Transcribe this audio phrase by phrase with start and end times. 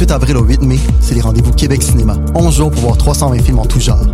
[0.00, 2.16] 28 avril au 8 mai, c'est les rendez-vous Québec Cinéma.
[2.34, 4.06] 11 jours pour voir 320 films en tout genre.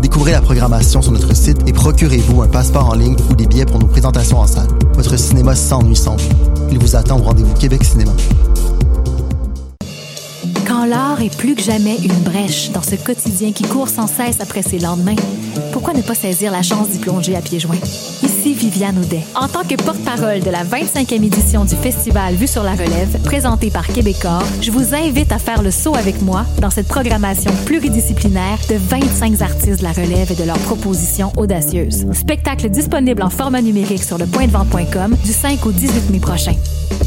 [0.00, 3.66] Découvrez la programmation sur notre site et procurez-vous un passeport en ligne ou des billets
[3.66, 4.68] pour nos présentations en salle.
[4.94, 6.28] Votre cinéma s'ennuie sans vous.
[6.70, 8.12] Il vous attend au rendez-vous Québec Cinéma.
[10.64, 14.40] Quand l'art est plus que jamais une brèche dans ce quotidien qui court sans cesse
[14.40, 15.16] après ses lendemains,
[15.72, 17.80] pourquoi ne pas saisir la chance d'y plonger à pieds joints?
[18.50, 19.22] Viviane Audet.
[19.36, 23.70] En tant que porte-parole de la 25e édition du festival Vue sur la relève, présenté
[23.70, 28.58] par Québecor, je vous invite à faire le saut avec moi dans cette programmation pluridisciplinaire
[28.68, 32.06] de 25 artistes de la relève et de leurs propositions audacieuses.
[32.12, 36.54] Spectacle disponible en format numérique sur le pointdevente.com du 5 au 18 mai prochain.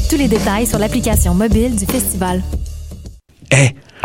[0.09, 2.41] Tous les détails sur l'application mobile du festival.
[3.51, 3.75] Eh,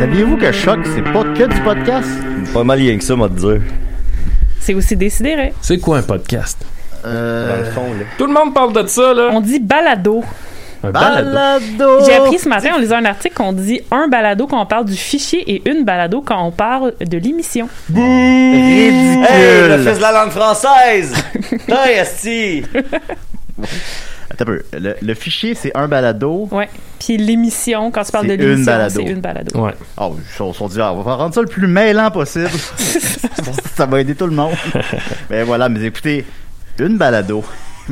[0.00, 2.08] saviez-vous que Choc, c'est pas que du podcast?
[2.54, 3.60] Pas mal rien que ça, moi, te dire.
[4.58, 5.52] C'est aussi décidé.
[5.60, 6.64] C'est quoi un podcast?
[7.04, 8.06] Euh, Dans le fond, là.
[8.16, 9.28] Tout le monde parle de ça, là.
[9.30, 10.24] On dit balado.
[10.82, 11.34] Un balado.
[11.34, 12.04] balado!
[12.06, 14.86] J'ai appris ce matin, on lisait un article qu'on dit un balado quand on parle
[14.86, 17.68] du fichier et une balado quand on parle de l'émission.
[17.94, 19.22] Ridicule!
[19.28, 21.12] Hey, le fils de la langue française!
[21.98, 22.62] Esti!
[24.40, 24.62] Un peu.
[24.72, 26.48] Le, le fichier, c'est un balado.
[26.50, 26.68] Ouais.
[26.98, 28.94] Puis l'émission, quand tu parles de C'est une l'émission, balado.
[29.04, 29.60] c'est une balado.
[29.60, 29.74] Ouais.
[29.98, 32.48] Oh, on s'est dit, ah, on va rendre ça le plus mêlant possible.
[33.76, 34.52] ça va aider tout le monde.
[35.30, 36.24] Mais voilà, mais écoutez,
[36.78, 37.44] une balado.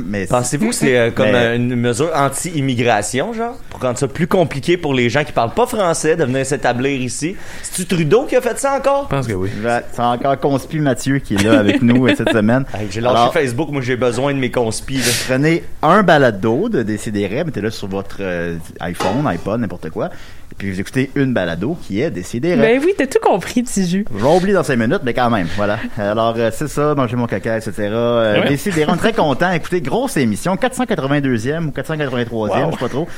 [0.07, 3.57] Mais Pensez-vous que c'est euh, comme Mais- euh, une mesure anti-immigration, genre?
[3.71, 7.01] Pour rendre ça plus compliqué pour les gens qui parlent pas français de venir s'établir
[7.01, 7.37] ici?
[7.63, 9.07] C'est-tu Trudeau qui a fait ça encore?
[9.11, 9.51] Je pense que oui.
[9.65, 12.65] Ouais, C'est encore Conspi Mathieu qui est là avec nous euh, cette semaine.
[12.79, 14.99] Hey, j'ai lâché Alors, Facebook, moi j'ai besoin de mes conspis.
[14.99, 15.05] là.
[15.29, 20.11] Prenez un balado de Décideret, mettez-le sur votre euh, iPhone, iPod, n'importe quoi.
[20.59, 22.57] Puis vous écoutez une balado qui est Décideret.
[22.57, 23.65] Ben oui, t'as tout compris.
[23.75, 25.79] Je vais oublier dans 5 minutes, mais quand même, voilà.
[25.97, 27.73] Alors, euh, c'est ça, manger mon caca, etc.
[27.79, 28.49] Euh, Ouais.
[28.49, 29.53] Décidérez, on est très content.
[29.53, 32.49] Écoutez, grosse émission, 482e ou 483e, Wow.
[32.49, 33.09] je sais pas trop.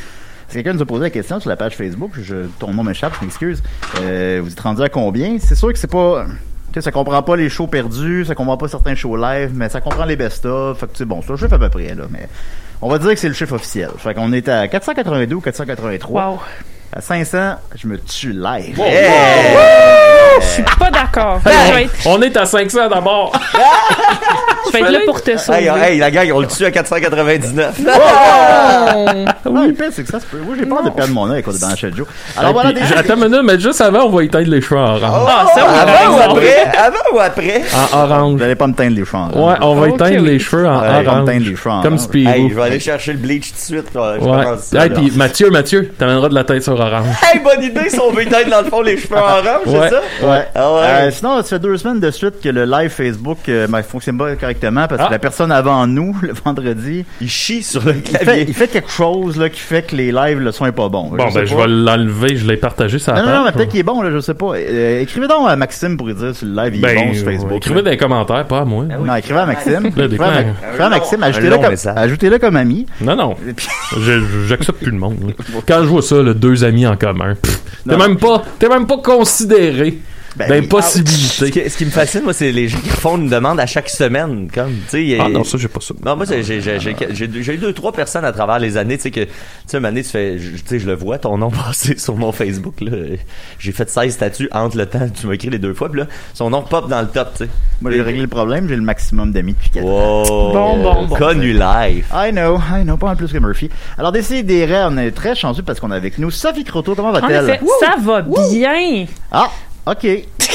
[0.48, 3.14] Si quelqu'un nous a posé la question sur la page Facebook, je, ton nom m'échappe,
[3.18, 3.62] je m'excuse.
[4.02, 5.38] Euh, vous êtes rendu à combien?
[5.38, 6.26] C'est sûr que c'est pas...
[6.72, 9.68] Tu sais, ça comprend pas les shows perdus, ça comprend pas certains shows live, mais
[9.68, 10.78] ça comprend les best-of.
[10.78, 12.04] Fait que, tu sais, bon, c'est le chiffre à peu près, là.
[12.10, 12.28] Mais
[12.82, 13.90] on va dire que c'est le chiffre officiel.
[13.96, 16.26] Fait qu'on est à 482 ou 483.
[16.30, 16.38] Wow.
[16.92, 18.80] À 500, je me tue live.
[20.40, 21.40] Je suis pas d'accord.
[22.06, 23.32] On est à 500 d'abord.
[24.66, 25.58] je vais être là pour te sauver.
[25.66, 27.80] Hey, hey, la gang, on le tue à 499.
[27.86, 27.90] Oh.
[29.52, 30.38] Oui, le pire, c'est que ça se peut.
[30.38, 32.06] Moi, j'ai peur de perdre mon œil quand on est dans la chaîne Joe.
[32.36, 32.80] Alors voilà, des...
[32.96, 35.28] Attends une minute, mais juste avant, on va éteindre les cheveux en orange.
[35.28, 36.62] Ah, ça, oui, Avant ou après?
[36.78, 37.62] Avant ou après?
[37.92, 38.36] En orange.
[38.38, 40.28] Vous allez pas me teindre les cheveux en Ouais, on va éteindre oui.
[40.30, 41.24] les cheveux en orange.
[41.26, 42.04] teindre les cheveux en Comme orange.
[42.04, 42.30] Spirou.
[42.32, 43.94] Hey, je vais aller chercher le bleach tout de suite.
[43.94, 44.80] Ouais.
[44.82, 47.06] Hey, puis Mathieu, Mathieu, t'amèneras de la tête sur orange.
[47.32, 49.88] Hey, bonne idée si on veut éteindre dans le fond les cheveux en orange, Ouais.
[49.88, 50.00] c'est ça?
[50.22, 50.46] Ouais.
[50.54, 50.80] Ah ouais.
[50.82, 54.18] Euh, sinon, ça fait deux semaines de suite que le live Facebook euh, ne fonctionne
[54.18, 55.10] pas correctement parce que Ah.
[55.10, 58.44] la personne avant nous, le vendredi, Il chie sur le il fait, clavier.
[58.48, 61.10] il fait quelque chose là, qui fait que les lives, le son est pas bon.
[61.10, 63.70] Bon, sais ben, je vais l'enlever, je l'ai partagé la Non, non, non, mais peut-être
[63.70, 64.52] qu'il est bon, là, je sais pas.
[64.56, 67.14] Euh, écrivez donc à Maxime pour lui dire si le live il est Ben, bon
[67.14, 67.56] sur Facebook.
[67.56, 68.84] écrivez dans les commentaires, pas à moi.
[68.84, 69.90] Non, écrivez à Maxime.
[69.96, 72.86] Là, des Écrivez à, écrivez Maxime, ajoutez-le comme, ajoutez-le comme ami.
[73.00, 73.34] Non, non.
[73.96, 75.16] Je- je- J'accepte plus le monde.
[75.26, 75.60] là.
[75.68, 77.34] Quand je vois ça, là, deux amis en commun,
[77.88, 79.98] t'es même pas, t'es même pas considéré.
[80.36, 80.66] Ben, oui.
[80.68, 83.58] Ben, Ce qui, ce qui me fascine, moi, c'est les gens qui font une demande
[83.58, 84.48] à chaque semaine.
[84.52, 85.92] Comme, tu sais, a- Ah non, ça, j'ai pas ça.
[86.04, 88.76] Non, moi, j'ai, j'ai, j'ai, j'ai, j'ai- j'ai eu deux, trois personnes à travers les
[88.76, 89.30] années, tu sais, que, tu
[89.66, 92.16] sais, une année, tu fais, je- tu sais, je le vois, ton nom passé sur
[92.16, 92.92] mon Facebook, là.
[93.58, 96.06] J'ai fait 16 statuts entre le temps, tu m'as écrit les deux fois, puis là,
[96.34, 97.50] son nom pop dans le top, tu sais.
[97.80, 100.22] Moi, j'ai réglé le problème, j'ai le maximum d'amis depuis 4 ans.
[100.22, 100.52] Wow.
[100.52, 101.16] Bon, bon, bon.
[101.16, 102.06] Connu live.
[102.12, 103.68] I know, I know, pas mal plus que Murphy.
[103.98, 106.94] Alors, des rêves, on est très chanceux parce qu'on est avec nous Sophie Croteau.
[106.94, 107.44] Comment En va-t-elle?
[107.50, 109.06] effet, ça va bien.
[109.32, 109.48] Ah,
[109.90, 110.06] ok.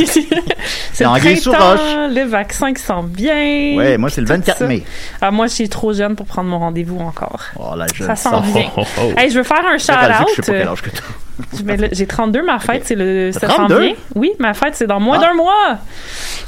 [0.93, 1.79] c'est le sous printemps, roche.
[2.09, 3.75] le vaccin qui sent bien.
[3.77, 4.67] Ouais, moi, c'est le tout 24 ça.
[4.67, 4.83] mai.
[5.21, 7.41] Ah, moi, je suis trop jeune pour prendre mon rendez-vous encore.
[7.57, 8.69] Oh, là, je Ça sent bien.
[8.77, 9.13] Oh, oh, oh.
[9.17, 10.41] Hey, je veux faire un Je sais pas shout-out.
[10.45, 10.89] quel âge que.
[10.91, 11.05] Mais là,
[11.91, 13.31] J'ai 32, ma fête, c'est le.
[13.33, 13.79] T'as Ça sent 32?
[13.79, 13.93] bien.
[14.15, 15.27] Oui, ma fête, c'est dans moins Ah.
[15.27, 15.77] d'un mois.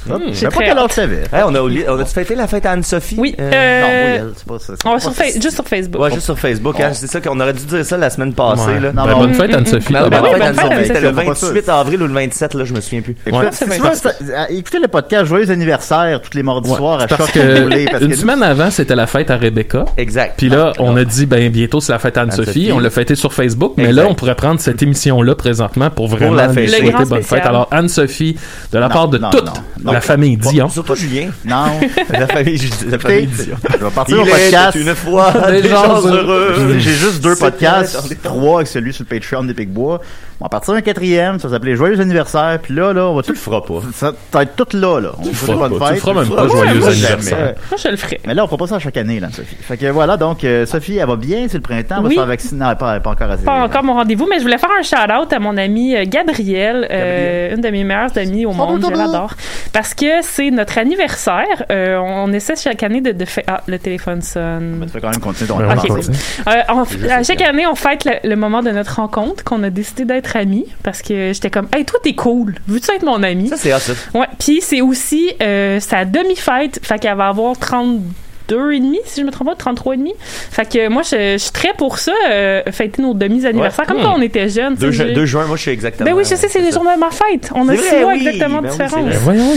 [0.08, 0.86] Je J'ai sais pas très quel hâte.
[0.92, 1.24] âge t'avais.
[1.34, 3.16] Hey, on a oublié, on a-tu fêté la fête à Anne-Sophie?
[3.18, 3.36] Oui.
[3.40, 3.94] Euh, euh, Non, oui,
[4.30, 4.74] elle, c'est pas ça.
[4.86, 5.12] on va sur
[5.42, 6.02] juste sur Facebook.
[6.02, 6.92] Ouais, juste sur Facebook, hein.
[6.94, 8.80] C'est ça qu'on aurait dû dire ça la semaine passée, Ouais.
[8.80, 8.94] là.
[8.94, 9.18] Non, Ben, non.
[9.20, 9.92] bonne fête, Anne-Sophie.
[9.94, 10.88] Ben, Ben bonne oui, fête, bonne fête, Anne-Sophie.
[10.88, 11.46] C'était le Anne-Sophie.
[11.54, 13.16] 28 avril ou le 27, là, je me souviens plus.
[13.30, 13.50] Ouais.
[13.50, 17.42] tu euh, écoutez le podcast Joyeux anniversaire tous les mardis soirs à c'est parce choc
[17.44, 19.86] si vous voulez, que parce une semaine avant, c'était la fête à Rebecca.
[19.98, 20.36] Exact.
[20.38, 22.72] Puis là, on a dit, ben, bientôt, c'est la fête à Anne-Sophie.
[22.72, 23.74] On l'a fêté sur Facebook.
[23.76, 26.78] Mais là, on pourrait prendre cette émission-là présentement pour vraiment la lui fêter.
[26.78, 27.24] souhaiter bonne spécial.
[27.42, 27.46] fête.
[27.46, 28.38] Alors, Anne-Sophie,
[28.72, 29.46] de la Non, part de non, toute
[29.84, 30.70] non, la famille Dion.
[30.70, 31.30] Surtout Julien.
[31.46, 31.66] Non.
[32.10, 32.60] La famille,
[32.90, 33.56] la famille Dion.
[33.72, 34.76] je vais partir Il au podcast.
[34.78, 36.54] une fois Des des gens gens heureux.
[36.58, 36.76] heureux.
[36.80, 40.02] J'ai juste deux podcasts, trois avec celui sur le Patreon des Picbois.
[40.40, 43.22] On va partir un quatrième, ça va s'appeler Joyeux anniversaire, puis là, là, on va
[43.24, 43.80] tout Tu le feras pas.
[43.92, 45.10] Ça va être tout là, là.
[45.18, 45.88] On Tu le feras pas.
[45.88, 47.56] Tu le feras même pas, joyeux anniversaire.
[47.72, 48.20] Moi, je le ferai.
[48.28, 49.56] Mais là, on fera pas ça chaque année, là, Sophie.
[49.60, 52.14] Fait que voilà, donc, euh, Sophie, elle va bien, c'est le printemps, elle va Oui.
[52.14, 52.64] se faire vacciner.
[52.66, 53.44] Non, pas, pas encore assez.
[53.46, 56.88] Pas encore mon rendez-vous, mais je voulais faire un shout-out à mon amie euh, Gabrielle,
[56.92, 58.86] euh, une de mes meilleures amies au monde.
[58.88, 59.34] Je l'adore.
[59.74, 61.64] Parce que c'est notre anniversaire.
[61.72, 63.44] Euh, on essaie chaque année de, de faire.
[63.48, 64.78] Ah, le téléphone sonne.
[64.82, 65.72] Mais tu peux quand même continuer ton Ok.
[65.90, 66.18] on continue.
[66.46, 70.06] On- à chaque année, on fête le, le moment de notre rencontre, qu'on a décidé
[70.06, 72.56] d'être amie parce que j'étais comme, hey, toi, t'es cool.
[72.68, 73.50] Veux-tu être mon ami?
[73.50, 73.94] Ça, c'est ça.
[74.14, 74.28] Ouais.
[74.40, 76.80] Puis c'est aussi euh, sa demi-fête.
[76.84, 78.02] Fait qu'elle va avoir 30
[78.48, 80.14] 32,5, si je me trompe pas, 33,5.
[80.20, 84.18] Fait que moi, je, je suis très pour ça, euh, fêter nos demi-anniversaires, comme quand
[84.18, 84.20] hmm.
[84.20, 84.76] on était jeunes.
[84.76, 84.92] 2,
[85.26, 86.10] juin, moi, je suis exactement.
[86.10, 87.52] Ben oui, je sais, c'est les jours de ma fête.
[87.56, 89.04] On a six mois exactement ben différents.
[89.04, 89.54] Ben voyons,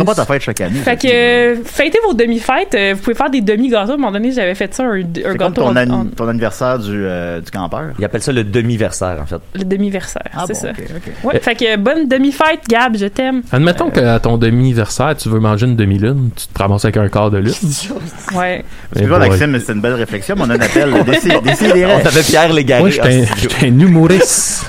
[0.00, 0.78] on pas ta fête chaque année.
[0.80, 2.74] Fait que, euh, fêtez vos demi-fêtes.
[2.74, 3.92] Euh, vous pouvez faire des demi-gâteaux.
[3.92, 5.62] À un moment donné, j'avais fait ça, un, gâteau.
[5.62, 7.92] Ton, an ton anniversaire du, euh, du campeur.
[7.98, 9.40] Ils appellent ça le demi-versaire, en fait.
[9.54, 10.68] Le demi-versaire, ah c'est ça.
[10.78, 11.38] Eh.
[11.38, 13.42] Fait que, euh, bonne demi-fête, Gab, je t'aime.
[13.52, 17.30] Admettons qu'à ton demi-versaire, tu veux manger une demi-lune, tu te ramasses avec un quart
[17.30, 17.54] de lune.
[18.34, 18.64] Ouais.
[18.92, 19.18] Excuse-moi.
[19.18, 20.92] Maxime, mais c'était une belle réflexion, mais on a un appel.
[21.04, 21.84] Décidez.
[21.86, 22.80] On avait Pierre Légaré.
[22.82, 23.50] Moi, j'étais un- en studio.
[23.50, 24.66] j'étais un humoriste.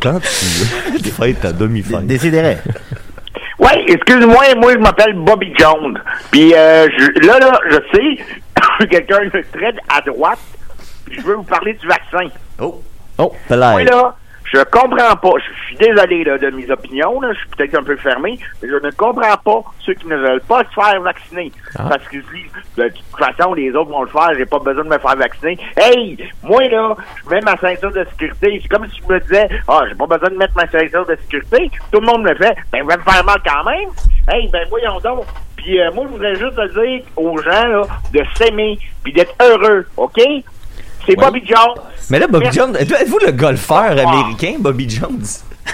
[0.00, 2.06] Quand tu fêtes ta demi-fête.
[2.06, 2.56] Décidez.
[3.60, 5.98] Oui, excuse-moi, moi je m'appelle Bobby Jones.
[6.30, 10.38] Puis euh, je- là, là, je sais, je suis quelqu'un de très à droite.
[11.06, 12.28] puis Je veux vous parler du vaccin.
[12.60, 12.80] Oh.
[13.18, 13.32] Oh.
[13.50, 13.90] Moi Peut-être.
[13.90, 14.14] là,
[14.52, 15.38] je comprends pas.
[15.38, 17.20] Je suis désolé là, de mes opinions.
[17.20, 20.16] Là, je suis peut-être un peu fermé, mais je ne comprends pas ceux qui ne
[20.16, 21.52] veulent pas se faire vacciner.
[21.78, 21.86] Ah.
[21.88, 24.84] Parce qu'ils se disent, de toute façon, les autres vont le faire, j'ai pas besoin
[24.84, 25.58] de me faire vacciner.
[25.76, 28.60] Hey, moi là, je mets ma ceinture de sécurité.
[28.62, 31.16] C'est comme si je me disais, ah, j'ai pas besoin de mettre ma ceinture de
[31.16, 31.70] sécurité.
[31.92, 32.56] Tout le monde le fait.
[32.72, 33.90] Ben, je vais me faire mal quand même.
[34.28, 35.24] Hey, ben voyons donc.
[35.56, 39.34] Puis euh, moi, je voudrais juste te dire aux gens là, de s'aimer puis d'être
[39.42, 40.20] heureux, OK?
[41.08, 41.82] C'est Bobby Jones.
[42.10, 42.58] Mais là, Bobby Merci.
[42.58, 45.24] Jones, êtes-vous le golfeur américain, Bobby Jones?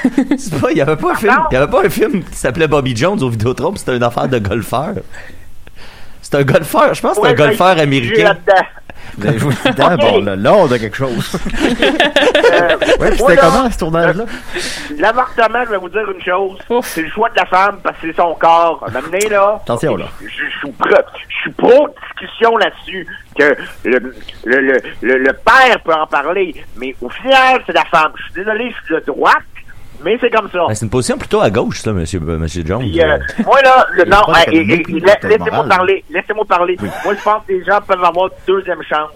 [0.60, 2.66] Pas, il y avait pas un film, il y avait pas un film qui s'appelait
[2.66, 4.94] Bobby Jones au Vidéotron, c'était une affaire de golfeur.
[6.20, 8.36] C'est un golfeur, je pense que c'est un Ouais, golfeur américain.
[9.16, 11.36] Vous avez joué dedans, bon, là, là, on a quelque chose.
[11.70, 14.24] Euh, Ouais, c'était comment, ce tournage-là?
[14.98, 16.58] L'avortement, je vais vous dire une chose.
[16.84, 18.84] C'est le choix de la femme parce que c'est son corps.
[18.92, 19.60] Là.
[19.62, 20.06] Attention, là.
[20.20, 20.88] Je, suis pro,
[21.28, 21.88] je suis pro
[22.20, 23.06] discussion là-dessus.
[23.38, 23.98] Que le,
[24.44, 28.12] le, le, le, le père peut en parler, mais au final, c'est la femme.
[28.16, 29.42] Je suis désolé, je suis de droite,
[30.02, 30.64] mais c'est comme ça.
[30.68, 32.80] Ben, c'est une position plutôt à gauche, ça, monsieur, euh, monsieur Jones.
[32.80, 34.18] Puis, euh, moi là, le, non,
[34.50, 36.76] laissez-moi parler, laissez-moi parler.
[37.04, 39.10] Moi, je pense que les gens peuvent avoir une deuxième chance.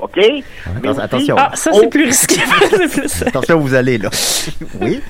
[0.00, 0.16] OK?
[0.16, 1.36] Mais Attention, aussi- attention.
[1.38, 2.40] Ah, ça, c'est plus risqué.
[3.26, 4.08] Attention où vous allez, là.
[4.80, 5.00] Oui.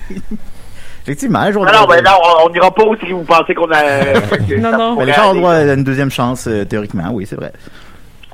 [1.03, 2.11] Effectivement, je Non, non, ben non,
[2.45, 3.81] on- n'ira pas où si vous pensez qu'on a.
[4.49, 4.97] que Non, non.
[4.97, 7.53] Mais les gens ont droit à une deuxième chance, euh, théoriquement, oui, c'est vrai.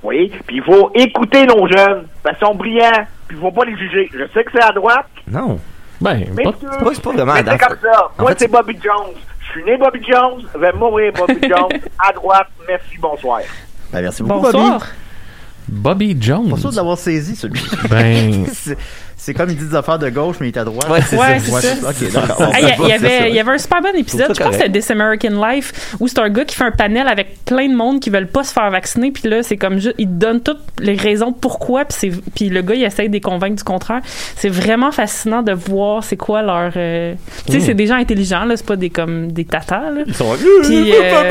[0.02, 3.64] Oui, puis il faut écouter nos jeunes, parce qu'ils sont brillants, puis il faut pas
[3.64, 4.10] les juger.
[4.12, 5.58] Je sais que c'est à droite, Non.
[6.00, 8.08] Ben, pas- c'est pas- c'est pas vraiment mais c'est comme ça.
[8.18, 9.14] En Moi, fait, c'est Bobby Jones.
[9.40, 11.80] Je suis né Bobby Jones, je vais mourir Bobby Jones.
[11.98, 13.40] À droite, merci, bonsoir.
[13.92, 14.80] Ben, merci beaucoup, Bonsoir.
[15.68, 16.12] Bobby.
[16.12, 16.50] Bobby Jones.
[16.50, 17.60] Pas sûr de l'avoir saisi, celui
[17.90, 18.46] Ben,
[19.18, 20.88] C'est- comme il dit des affaires de gauche, mais il est à droite.
[20.90, 21.68] Ouais, c'est Ouais, ça.
[21.86, 24.70] Ah, Il y, y avait, y avait un super bon épisode, Je pense que c'est
[24.70, 28.00] This American Life, où c'est un gars qui fait un panel avec plein de monde
[28.00, 30.94] qui veulent pas se faire vacciner, puis là, c'est comme juste, il donne toutes les
[30.94, 34.00] raisons pourquoi, puis c'est- puis le gars, il essaye de les convaincre du contraire.
[34.36, 36.72] C'est vraiment fascinant de voir c'est quoi leur...
[36.76, 37.14] euh,
[37.46, 37.60] Tu sais, Mm.
[37.62, 40.02] c'est des gens intelligents, là, c'est pas des, comme, des tatas, là.
[40.06, 41.28] Ils sont Puis, Je veux pas euh,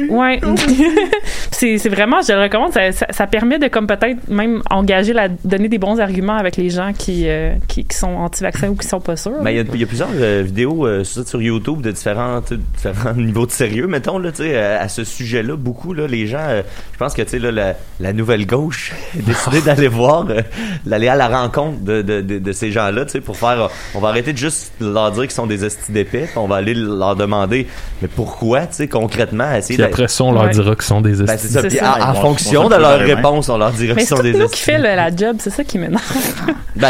[0.00, 0.10] vacciner.
[0.10, 0.40] Ouais.
[1.50, 5.12] c'est c'est vraiment, je le recommande, ça, ça, ça permet de comme peut-être même engager,
[5.12, 8.74] la, donner des bons arguments avec les gens qui, euh, qui, qui sont anti-vaccins ou
[8.76, 9.42] qui sont pas sûrs.
[9.42, 12.40] Ben, il y, a- il y a plusieurs euh, vidéos euh, sur, YouTube de différents,
[12.76, 15.56] différents niveaux de sérieux, mettons, là, tu sais, euh, à ce sujet-là.
[15.56, 16.62] Beaucoup, là, les gens, euh,
[16.92, 20.40] je pense que, tu sais, là, la, la nouvelle gauche a décidé d'aller voir, euh,
[20.84, 24.00] d'aller à la rencontre de, de, de, de ces gens-là, tu sais, pour faire, on
[24.00, 27.16] va arrêter de juste leur dire qu'ils sont des hosties d'épais, on va aller leur
[27.16, 27.66] demander,
[28.02, 30.50] mais pourquoi, tu sais, concrètement, essayer Puis après ça, on leur Ouais.
[30.50, 31.48] dira qu'ils sont des Ben, estis.
[31.48, 31.62] c'est ça.
[31.62, 32.10] C'est Puis ça.
[32.10, 34.38] en, fonction de leur réponse, on leur dira Mais qu'ils c'est sont tout des nous
[34.38, 34.62] qui hosties.
[34.62, 36.02] fait le- la job, c'est ça qui m'énerve.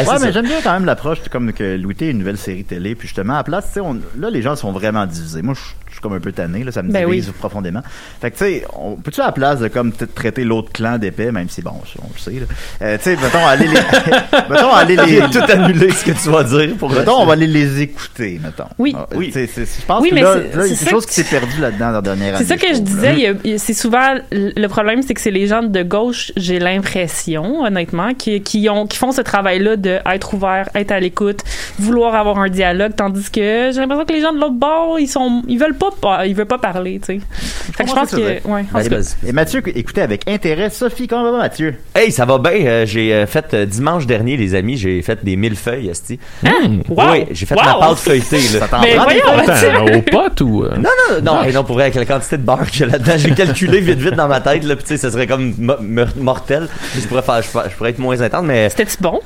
[0.04, 2.38] Ben, Ouais, mais j'aime bien quand même l'approche comme que Louis T est une nouvelle
[2.38, 5.06] série télé, puis justement, à la place, tu sais, on- là, les gens sont vraiment
[5.06, 5.42] divisés.
[5.42, 5.60] Moi, je
[5.96, 7.34] suis comme un peu tanné, là, ça me Ben divise oui.
[7.38, 7.80] profondément.
[8.20, 11.32] Fait que, tu sais, on peut-tu à la place de comme traiter l'autre clan d'épais,
[11.32, 11.72] même si, bon,
[12.02, 12.46] on le sait, là?
[12.82, 13.74] Euh, tu sais, mettons, aller les,
[14.50, 17.46] mettons, aller les, tout annulé ce que tu vas dire pour mettons, on va aller
[17.46, 18.64] les écouter, mettons.
[18.78, 18.94] Oui.
[18.96, 19.32] Ah, Oui.
[19.34, 21.60] Je pense Oui, que mais là, il y a quelque chose que qui s'est perdu
[21.60, 22.44] là-dedans dans la dernière année.
[22.44, 23.58] C'est ça que je disais.
[23.58, 28.40] C'est souvent le problème, c'est que c'est les gens de gauche, j'ai l'impression, honnêtement, qui,
[28.42, 31.40] qui ont qui font ce travail-là de être ouvert, être à l'écoute,
[31.78, 35.08] vouloir avoir un dialogue, tandis que j'ai l'impression que les gens de l'autre bord, ils
[35.08, 35.85] sont, ils veulent pas,
[36.26, 37.20] ils veulent pas parler, tu sais.
[37.72, 38.42] Fait que je pense que ouais.
[38.44, 39.28] en Allez, tout cas, vas-y.
[39.28, 40.70] Et Mathieu, écoutez avec intérêt.
[40.70, 41.74] Sophie, comment va Mathieu?
[41.94, 42.52] Hey, ça va bien.
[42.52, 46.18] euh, j'ai euh, fait euh, dimanche dernier, les amis, j'ai fait des mille feuilles, esti.
[46.42, 46.80] Hmm.
[46.88, 47.04] Wow!
[47.12, 47.62] Oui, j'ai fait Wow!
[47.64, 48.36] ma pâte feuilletée.
[48.36, 48.60] Là.
[48.60, 49.46] Ça t'en Mais prend des voyons, feuilles?
[49.46, 49.68] Mathieu!
[49.70, 50.64] Attends, au pot ou.
[50.64, 50.76] euh?
[50.76, 53.14] Non, non, non, hey, non, pour vrai, avec la quantité de beurre que j'ai là-dedans,
[53.16, 55.74] j'ai calculé vite, vite dans ma tête, là, pis tu sais, ça serait comme mo-
[55.80, 56.68] mor- mortel.
[56.98, 59.20] Je pourrais faire, je, pourrais- je pourrais être moins intense, mais C'était-tu bon?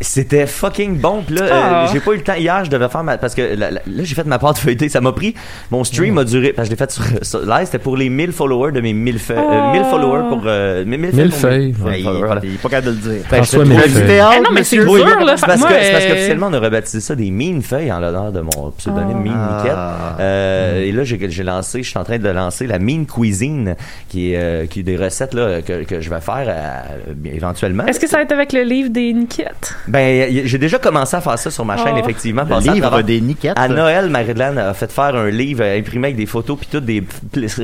[0.00, 1.22] C'était fucking bon.
[1.26, 1.84] Pis là, Ah.
[1.84, 3.80] euh, j'ai pas eu le temps hier, je devais faire ma, parce que là, là,
[3.86, 5.34] là, j'ai fait ma pâte feuilletée, ça m'a pris,
[5.70, 8.08] mon stream a duré, parce que je l'ai fait sur, sur live, c'était pour les
[8.10, 11.24] 1000 followers de mes 1000 feuilles, euh, 1000 followers pour, euh, mes 1000 Mille pour
[11.24, 11.72] mes- feuilles.
[11.72, 12.40] pour mes Ouais, il, followers, voilà.
[12.44, 13.22] il est pas capable de le dire.
[13.30, 14.20] Ben, François Mille feuilles.
[14.20, 15.36] Ah non, mais c'est dur, là.
[15.36, 18.70] c'est parce, euh, qu'officiellement, on a rebaptisé ça des mines feuilles en l'honneur de mon
[18.76, 19.56] pseudonyme Mine Ah.
[19.62, 20.20] Niquette.
[20.20, 23.74] Euh, Et là, j'ai j'ai lancé, je suis en train de lancer la Mine Cuisine,
[24.08, 27.86] qui est, euh, qui est des recettes là, que, que je vais faire euh, éventuellement.
[27.86, 29.74] Est-ce que ça va être avec le livre des Niquettes?
[29.88, 32.00] Ben, y- j'ai déjà commencé à faire ça sur ma chaîne, Oh.
[32.02, 32.44] effectivement.
[32.48, 33.58] Le à livre travers- des niquettes.
[33.58, 36.84] à Noël, Marie-Hélène a fait faire un livre euh, imprimé avec des photos puis toutes
[36.84, 37.02] des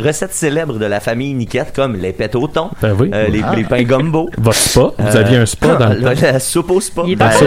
[0.02, 3.10] recettes célèbres de la famille Niquette, comme les pêtes au thon, Ben oui.
[3.12, 3.54] euh, les, Ah.
[3.56, 4.30] les pains gumbo.
[4.38, 4.80] Votre spa.
[4.98, 6.20] Vous Euh, aviez un spa dans le la, temps.
[6.32, 7.02] la soupe au spa.
[7.06, 7.46] Il est Ben, la spa?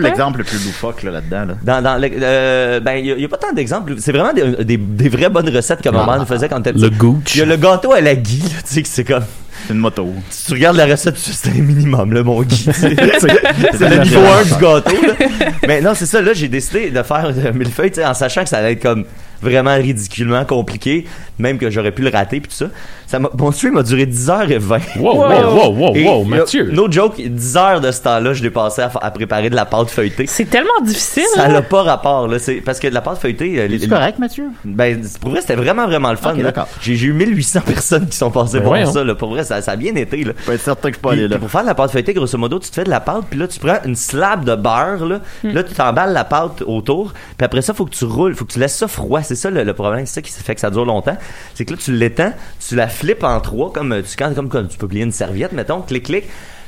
[0.00, 1.44] l'exemple le plus loufoque là, là-dedans.
[1.46, 1.54] Là.
[1.62, 3.94] Dans, dans le- euh, ben, il y, a- pas tant d'exemples.
[3.98, 6.90] C'est vraiment des, des, des vraies bonnes recettes que maman nous faisait quand t'étais Le
[6.90, 7.34] gooch.
[7.34, 9.24] Il y a le gâteau à la Guy, là, tu sais, que c'est comme,
[9.66, 10.08] C'est une moto.
[10.30, 12.56] si tu regardes la recette, c'est un minimum, là, mon Guy.
[12.72, 15.48] c'est le niveau 1 du gâteau, là.
[15.66, 18.44] Mais non, c'est ça, là, j'ai décidé de faire euh, millefeuille, tu sais, en sachant
[18.44, 19.04] que ça allait être comme
[19.42, 21.06] vraiment ridiculement compliqué,
[21.38, 22.66] même que j'aurais pu le rater puis tout ça.
[23.06, 24.98] ça mon stream a duré 10h20.
[24.98, 26.70] Wow, wow, wow, wow, Et, wow, Mathieu.
[26.72, 29.90] No joke, 10 heures de ce temps-là, je l'ai passé à, préparer de la pâte
[29.90, 30.26] feuilletée.
[30.26, 31.24] C'est tellement difficile.
[31.34, 31.54] Ça là.
[31.54, 32.38] n'a pas rapport, là.
[32.38, 33.60] C'est parce que de la pâte feuilletée.
[33.60, 34.44] euh, les- C'est correct, Mathieu?
[34.64, 36.30] ben, pour vrai, c'était vraiment, vraiment le fun.
[36.32, 36.42] Ok, là.
[36.44, 36.68] d'accord.
[36.80, 38.92] J'ai eu 1800 personnes qui sont passées voyons.
[38.92, 39.04] ça.
[39.04, 39.14] Là.
[39.14, 40.24] Pour vrai, ça, ça a bien été.
[40.24, 40.32] Là.
[40.40, 41.36] Je peux être certain que je peux aller là.
[41.36, 43.24] puis pour faire de la pâte feuilletée, grosso modo, tu te fais de la pâte,
[43.30, 47.12] puis là, tu prends une slab de beurre, là, là tu t'emballes la pâte autour,
[47.36, 49.22] puis après ça, faut que tu roules, faut que tu laisses ça froid.
[49.22, 51.16] C'est ça le, le problème, c'est ça qui fait que ça dure longtemps.
[51.54, 52.32] C'est que là, tu l'étends,
[52.66, 55.12] tu la flippes en trois, comme euh, tu, quand, comme, comme tu peux plier une
[55.12, 56.24] serviette, mettons, clic, clic.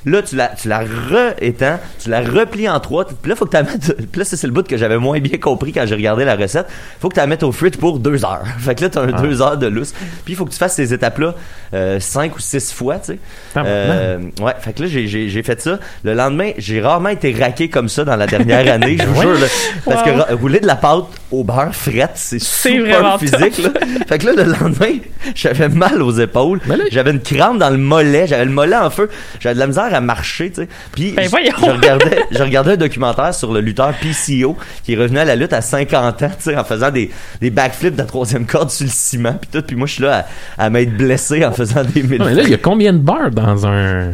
[0.06, 3.06] Là, tu la, tu la re-étends, tu la replies en trois.
[3.06, 3.96] Puis là, faut que tu la mettes.
[4.10, 6.66] Puis là, c'est le bout que j'avais moins bien compris quand j'ai regardé la recette.
[7.00, 8.44] Faut que tu la mettes au frit pour deux heures.
[8.58, 9.92] Fait que là, tu as un deux heures de lousse.
[10.24, 11.34] Puis il faut que tu fasses ces étapes-là
[11.74, 13.18] euh, cinq ou six fois, tu sais.
[13.56, 15.78] Ah, Euh, ouais, fait que là, j'ai- fait ça.
[16.04, 19.34] Le lendemain, j'ai rarement été raqué comme ça dans la dernière année, je vous jure.
[19.34, 19.46] là.
[19.84, 20.38] parce que Wow.
[20.38, 23.58] rouler de la pâte au beurre frette, c'est super physique.
[23.58, 23.70] Là.
[24.08, 24.98] Fait que là, le lendemain,
[25.34, 26.60] j'avais mal aux épaules.
[26.90, 28.26] J'avais une crampe dans le mollet.
[28.26, 29.08] J'avais le mollet en feu.
[29.40, 30.68] J'avais de la misère à marcher, tu sais.
[30.92, 35.18] Puis Ben je- regardais, je regardais un documentaire sur le lutteur PCO qui est revenu
[35.18, 38.04] à la lutte à 50 ans, tu sais, en faisant des, des backflips de la
[38.04, 39.62] troisième corde sur le ciment, puis tout.
[39.66, 40.26] Puis moi, je suis là
[40.58, 42.18] à, à m'être blessé en faisant des mille.
[42.18, 44.12] Non, mais là, il y a combien de beurre dans un.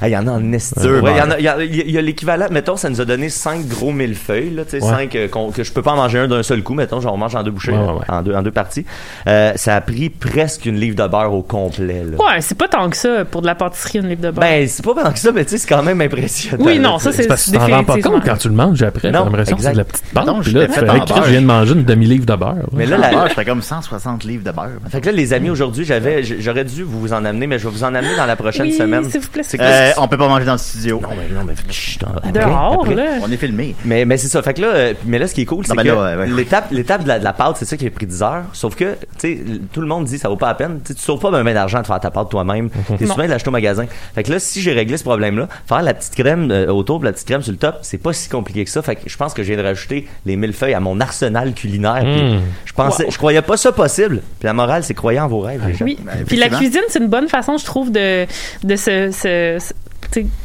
[0.00, 0.80] Ah, il y en a en esti.
[0.80, 2.46] Dur, Ouais, Il y a, l'équivalent.
[2.50, 4.90] Mettons, ça nous a donné 5 gros millefeuilles, là, tu sais, Ouais.
[4.90, 6.74] 5 euh, que je peux pas en manger un d'un seul coup.
[6.74, 8.04] Mettons, genre, on mange en deux bouchées, Ouais, ouais, ouais.
[8.08, 8.84] en deux, en deux parties.
[9.26, 12.16] Euh, ça a pris presque une livre de beurre au complet, là.
[12.18, 14.40] Ouais, c'est pas tant que ça pour de la pâtisserie, une livre de beurre.
[14.44, 16.64] Ben, c'est pas tant que ça, mais tu sais, c'est quand même impressionnant.
[16.64, 18.12] oui, non, ça c'est Parce que tu t'en rends pas définitivement.
[18.18, 19.12] compte quand tu le manges après.
[19.12, 20.26] T'as l'impression que c'est de la petite pâte.
[20.26, 21.22] Non, Puis je là, l'ai tu fait fais, beurre.
[21.24, 22.54] je viens de manger une demi-livre de beurre.
[22.72, 24.68] Mais là, la- je ferais comme 160 livres de beurre.
[24.90, 27.70] Fait que là, les amis, aujourd'hui, j'avais, j'aurais dû vous en amener, mais je vais
[27.74, 29.04] vous en amener dans la prochaine semaine.
[29.10, 29.42] s'il vous plaît.
[29.60, 31.00] Euh, on peut pas manger dans le studio.
[31.02, 32.94] Non, mais, non, mais, chut, après, Dehors, après.
[32.94, 33.04] là.
[33.22, 33.74] On est filmé.
[33.84, 34.42] Mais, mais c'est ça.
[34.42, 36.68] Fait que là, euh, mais là, ce qui est cool, c'est ben que ouais, l'étape,
[36.70, 38.44] l'étape de la, de la pâte, c'est ça qui a pris 10 heures.
[38.52, 39.40] Sauf que, tu sais,
[39.72, 40.80] tout le monde dit ça vaut pas la peine.
[40.84, 42.70] Tu sauves pas ben, ben d'argent de faire ta pâte toi-même.
[42.98, 43.12] T'es Non.
[43.12, 43.84] souvent de l'acheter au magasin.
[44.14, 47.06] Fait que là, si j'ai réglé ce problème-là, faire la petite crème euh, autour, puis
[47.06, 48.82] la petite crème sur le top, c'est pas si compliqué que ça.
[48.82, 51.54] Fait que je pense que je viens de rajouter les mille feuilles à mon arsenal
[51.54, 52.02] culinaire.
[52.02, 52.40] Puis Mm.
[52.64, 54.22] Je pensais, je croyais pas ça possible.
[54.38, 55.84] Puis la morale, c'est croyez en vos rêves, les gens.
[55.84, 55.98] Oui.
[56.02, 58.26] Ben, Puis la cuisine, c'est une bonne façon, je trouve, de,
[58.62, 59.58] de se, se,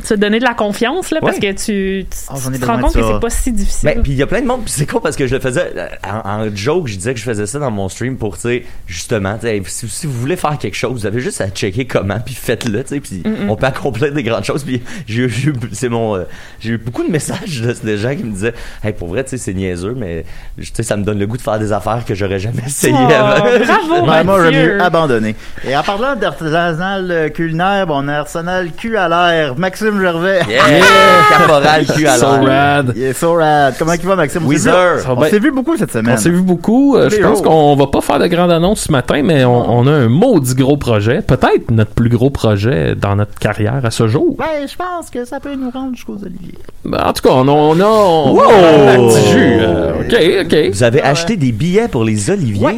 [0.03, 2.93] se- donner de la confiance, là, parce que tu, tu, Ah, tu te rends compte
[2.93, 3.91] que c'est pas si difficile.
[3.95, 5.41] Ben, puis il y a plein de monde, puis c'est con parce que je le
[5.41, 8.35] faisais euh, en, en joke, je disais que je faisais ça dans mon stream pour,
[8.35, 11.85] tu sais, justement, si, si vous voulez faire quelque chose, vous avez juste à checker
[11.85, 14.63] comment, puis faites-le, tu sais, puis on peut accomplir des grandes choses.
[14.63, 16.23] Puis j'ai eu- c'est mon, euh,
[16.59, 19.31] j'ai eu beaucoup de messages de, de gens qui me disaient, hey, pour vrai, tu
[19.31, 20.25] sais, c'est niaiseux, mais
[20.57, 22.93] tu sais, ça me donne le goût de faire des affaires que j'aurais jamais essayé
[22.97, 23.43] Oh, avant.
[23.65, 25.35] bravo, moi, j'aurais mieux abandonné.
[25.67, 29.48] Et en parlant d'artisanal euh, culinaire, bon, on a arsenal cul à l'air.
[29.57, 30.39] Maxime Gervais.
[30.49, 30.59] Yeah!
[31.37, 32.93] Caporal à So rad.
[32.95, 33.75] Il est so rad.
[33.77, 34.41] Comment il va, Maxime?
[34.45, 36.15] On s'est vu- On s'est beaucoup cette semaine.
[36.15, 36.95] On s'est vu beaucoup.
[36.97, 39.87] Euh, je pense qu'on va pas faire de grande annonce ce matin, mais on, on
[39.87, 41.21] a un maudit gros projet.
[41.21, 44.35] Peut-être notre plus gros projet dans notre carrière à ce jour.
[44.39, 46.57] Ouais, je pense que ça peut nous rendre jusqu'aux oliviers.
[46.85, 49.57] Ben, en tout cas, on a, on a, on a un petit jus.
[49.61, 50.69] euh, ok, ok.
[50.73, 52.75] Vous avez acheté des billets pour les Oliviers?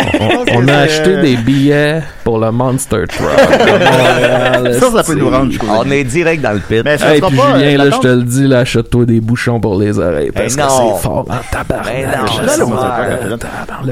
[0.54, 3.30] On a acheté des billets pour le Monster Truck.
[4.80, 6.82] Ça, ça peut nous rendre jusqu'aux On est direct dans le pit.
[6.84, 9.60] Mais Hey, puis pas, Julien, euh, là, je te le dis, là, achète-toi des bouchons
[9.60, 10.68] pour les oreilles, parce que non.
[10.98, 12.18] c'est fort en tabarnak.
[12.60, 12.68] Non,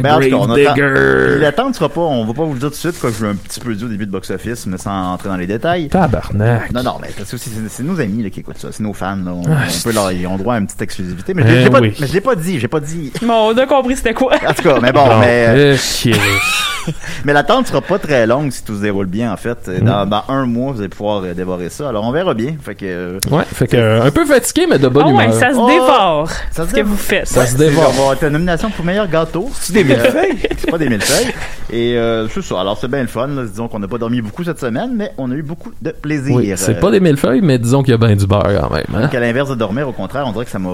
[0.01, 1.37] Mais en tout cas, on Grave attend- Puis Digger.
[1.39, 3.25] L'attente sera pas, on va pas vous le dire tout de suite, quoi que je
[3.25, 5.47] l'ai un petit peu dit au début de Box Office, mais sans entrer dans les
[5.47, 5.87] détails.
[5.89, 6.71] Tabarnak.
[6.73, 9.15] Non, non, mais parce que c'est nos amis là, qui écoutent ça, c'est nos fans.
[9.23, 9.31] Là.
[9.33, 11.33] On, Ah, on peut leur, ils ont droit à une petite exclusivité.
[11.33, 11.93] Mais Eh je l'ai pas, oui.
[11.99, 13.11] mais je l'ai pas dit, j'ai pas dit.
[13.21, 14.33] Bon, on a compris c'était quoi.
[14.47, 15.77] En tout cas, mais bon, Bon, mais, euh, eh,
[16.11, 16.19] Chris.
[17.25, 19.67] mais l'attente sera pas très longue si tout se déroule bien, en fait.
[19.67, 19.85] Mm.
[19.85, 21.89] Dans, dans un mois, vous allez pouvoir euh, dévorer ça.
[21.89, 22.55] Alors, on verra bien.
[22.61, 25.33] Fait que, euh, Ouais, fait que euh, un peu fatigué, mais de bonne ouais, humeur.
[25.33, 26.29] ça se Oh, dévore.
[26.51, 26.91] ça se ce que dévore.
[26.91, 27.27] vous faites.
[27.27, 27.93] Ça se dévore.
[27.99, 29.49] On va être nomination pour meilleur gâteau.
[29.53, 30.37] C'est des millefeuilles.
[30.57, 31.33] c'est pas des millefeuilles.
[31.71, 32.59] Et euh, c'est ça.
[32.61, 33.27] Alors, c'est bien le fun.
[33.27, 33.43] là.
[33.45, 36.35] Disons qu'on n'a pas dormi beaucoup cette semaine, mais on a eu beaucoup de plaisir.
[36.35, 38.69] Oui, c'est Euh, pas des millefeuilles, mais disons qu'il y a bien du beurre quand
[38.73, 38.85] même.
[38.95, 39.07] Hein?
[39.07, 40.69] qu'à l'inverse de dormir, au contraire, on dirait que ça m'a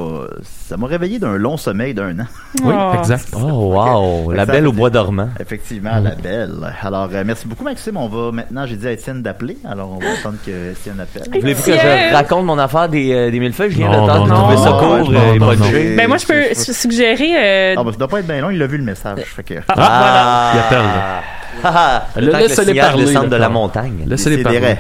[0.68, 2.26] ça m'a réveillé d'un long sommeil d'un an.
[2.64, 2.94] Oui, Oh.
[2.98, 3.28] exact.
[3.36, 4.32] Oh, wow!
[4.32, 5.30] La belle au bois dormant.
[5.40, 6.54] Effectivement, la belle.
[6.82, 7.98] Alors, euh, merci beaucoup, Maxime.
[7.98, 9.58] On va maintenant, j'ai dit à Étienne d'appeler.
[9.70, 11.24] Alors, on va attendre que Étienne appelle.
[11.40, 13.72] Voulez-vous que je raconte mon affaire des, euh, des millefeuilles?
[13.72, 15.46] Je viens Non, le temps non, de non, trouver ça non, court non, et non,
[15.54, 15.66] non.
[15.98, 17.34] Ben moi, je peux su- suggérer.
[17.38, 18.50] euh, Ah, bah, ça doit pas être bien long.
[18.50, 19.20] Il a vu le message.
[19.26, 19.54] Fait que.
[19.68, 20.52] ah, voilà.
[20.54, 21.22] Il appelle, là.
[21.64, 23.38] Ah, ah, le Le temps que le laissez-les signal parler, descende de là.
[23.40, 24.04] la montagne.
[24.06, 24.60] Laissez-les parler.
[24.60, 24.80] Décidérez.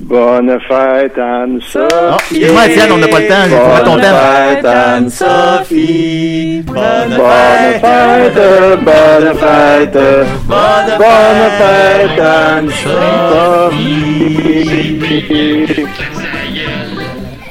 [0.00, 1.86] Bonne fête, Anne-Sophie.
[1.92, 3.84] Ah, excuse-moi, Étienne, on n'a pas le temps.
[3.84, 4.14] Ton Bonne thème.
[4.14, 6.62] fête, Anne-Sophie.
[6.66, 8.34] Bonne fête,
[8.84, 9.98] bonne fête,
[10.46, 12.20] bonne fête,
[15.30, 15.86] Anne-Sophie.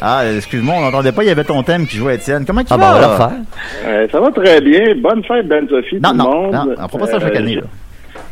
[0.02, 1.24] Ah, excuse-moi, on n'entendait pas.
[1.24, 2.44] Il y avait ton thème qui jouait Étienne.
[2.46, 2.84] Comment tu Ah, vas?
[2.84, 3.32] ben, on va le refaire.
[3.86, 4.82] Euh, ça va très bien.
[4.98, 6.52] Bonne fête, Ben-Sophie, Non, tout non, le monde.
[6.54, 7.62] non, on fera pas ça chaque Euh, année, là.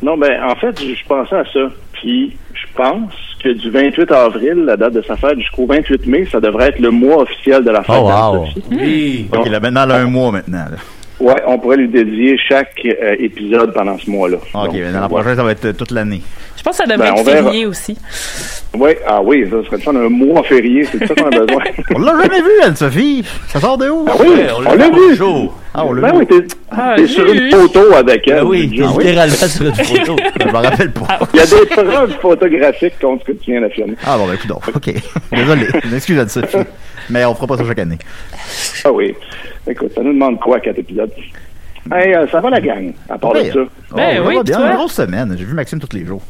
[0.03, 1.59] Non, ben, en fait, je je pensais à ça.
[1.93, 6.25] Puis, je pense que du 28 avril, la date de sa fête, jusqu'au 28 mai,
[6.31, 8.45] ça devrait être le mois officiel de la fête Oh, wow.
[8.71, 9.27] Oui.
[9.31, 10.65] Donc, il a maintenant là, un mois maintenant.
[10.71, 10.77] là.
[11.21, 14.37] Ouais, on pourrait lui dédier chaque euh, épisode pendant ce mois-là.
[14.55, 16.21] Ok, Donc, mais dans la prochaine, ça va être euh, toute l'année.
[16.57, 17.95] Je pense que ça devrait Ben, être férié aussi.
[18.75, 21.63] Ouais, ah oui, ça serait le fun, un mois férié, c'est ça qu'on a besoin.
[21.95, 23.23] On l'a jamais vu, Anne-Sophie.
[23.49, 24.05] Ça sort de où?
[24.09, 25.49] Ah oui, on l'a vu.
[25.73, 26.17] Ah, on l'a Ben vu.
[26.19, 28.35] oui, t'es Ah, sur une photo avec elle.
[28.41, 30.15] Ben oui, Je- littéralement sur une photo.
[30.39, 31.19] Je me rappelle pas.
[31.33, 33.93] Il y a des preuves photographiques contre ce que tu viens d'affirmer.
[34.05, 34.63] Ah bon, ben écoute donc.
[34.73, 34.93] OK.
[35.31, 35.67] Désolé.
[35.93, 36.57] Excuse Anne-Sophie.
[37.09, 37.97] Mais on fera pas ça chaque année.
[38.85, 39.13] Ah oui.
[39.67, 41.11] Écoute, ça nous demande quoi, quatre épisodes?
[41.91, 43.53] Hey, euh, ça va la gang, à part de Pire.
[43.53, 43.59] ça.
[43.91, 44.57] Oh, Ben ça oui, va bien.
[44.57, 44.69] toi?
[44.71, 45.35] Une grosse semaine.
[45.37, 46.21] J'ai vu Maxime tous les jours.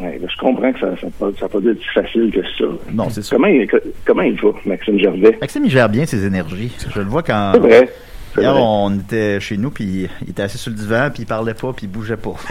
[0.00, 2.42] Ouais, je comprends que ça n'a pas, ça a pas dû être si facile que
[2.42, 2.64] ça.
[2.92, 3.36] Non, c'est sûr.
[3.36, 3.68] Comment il,
[4.04, 5.36] comment il va, Maxime Gervais?
[5.40, 6.72] Maxime, il gère bien ses énergies.
[6.92, 7.52] Je le vois quand.
[7.54, 7.88] C'est vrai.
[8.36, 8.62] Hier, vrai.
[8.64, 11.72] on était chez nous, puis il était assis sur le divan, puis il parlait pas,
[11.72, 12.34] puis il bougeait pas.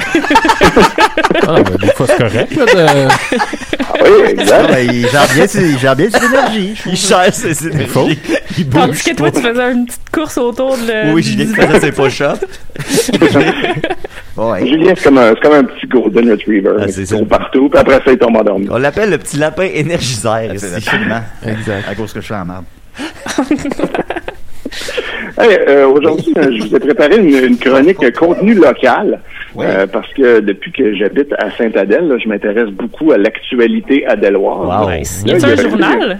[1.46, 2.56] Ah, ben, des fois, c'est correct.
[2.56, 3.08] là, de-
[4.04, 4.68] Ah oui, Ah, exact.
[4.72, 6.74] ben, il, gère bien ses, il gère bien ses énergies.
[6.86, 8.20] Il cherche ses énergies.
[8.58, 11.13] Il Tandis bouge que toi, tu faisais une petite course autour de le.
[11.13, 12.46] Oui, Julien faisait ses push-ups.
[14.36, 14.66] Ouais.
[14.68, 16.72] Julien, c'est comme, un, c'est comme un petit golden retriever.
[16.80, 18.68] Ah, Il c'est court partout, puis après ça, il tombe endormi.
[18.72, 20.76] On l'appelle le petit lapin énergisère C'est ici.
[20.89, 21.22] Absolument.
[21.46, 21.86] Exact.
[21.88, 22.63] À cause que je suis en merde.
[25.43, 29.19] Hey, euh, Aujourd'hui, euh, je vous ai préparé une, une chronique contenu local.
[29.56, 29.65] Oui.
[29.67, 34.67] euh, parce que depuis que j'habite à Sainte-Adèle, je m'intéresse beaucoup à l'actualité adéloise.
[34.67, 34.89] Wow.
[34.89, 35.23] Nice.
[35.27, 36.19] Là, Y y un a- journal?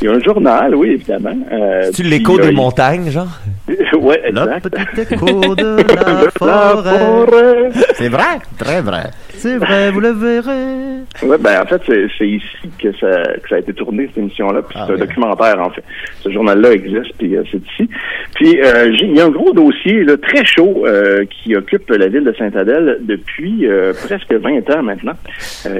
[0.00, 1.36] Il y a un journal, oui, évidemment.
[1.52, 3.26] Euh, Tu l'écho des montagnes, genre?
[3.68, 4.68] ouais, Le exact.
[4.70, 7.70] petit écho de la forêt.
[7.94, 9.04] C'est vrai, très vrai.
[9.40, 11.00] C'est vrai, vous le verrez.
[11.22, 11.80] Ouais, ben en fait,
[12.18, 12.44] c'est ici
[12.78, 14.60] que ça, que ça a été tourné, cette émission-là.
[14.60, 15.82] Puis Ah, c'est un documentaire, en fait.
[16.20, 17.88] Ce journal-là existe, puis euh, c'est ici.
[18.34, 22.08] Puis euh, il y a un gros dossier là, très chaud euh, qui occupe la
[22.08, 23.66] ville de Saint-Adèle depuis
[24.04, 25.14] presque 20 ans maintenant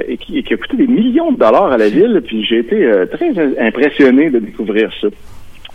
[0.07, 2.19] et, qui, et qui a coûté des millions de dollars à la ville.
[2.25, 5.07] Puis j'ai été très impressionné de découvrir ça.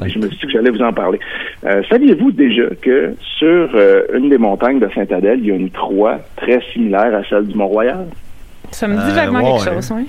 [0.04, 1.18] Et Je me suis dit que j'allais vous en parler.
[1.64, 5.70] Euh, Saviez-vous déjà que sur euh, une des montagnes de Saint-Adèle, il y a une
[5.70, 8.06] croix très similaire à celle du Mont-Royal?
[8.72, 9.59] Ça me dit Euh, vaguement ouais.
[9.64, 10.06] quelque chose, oui.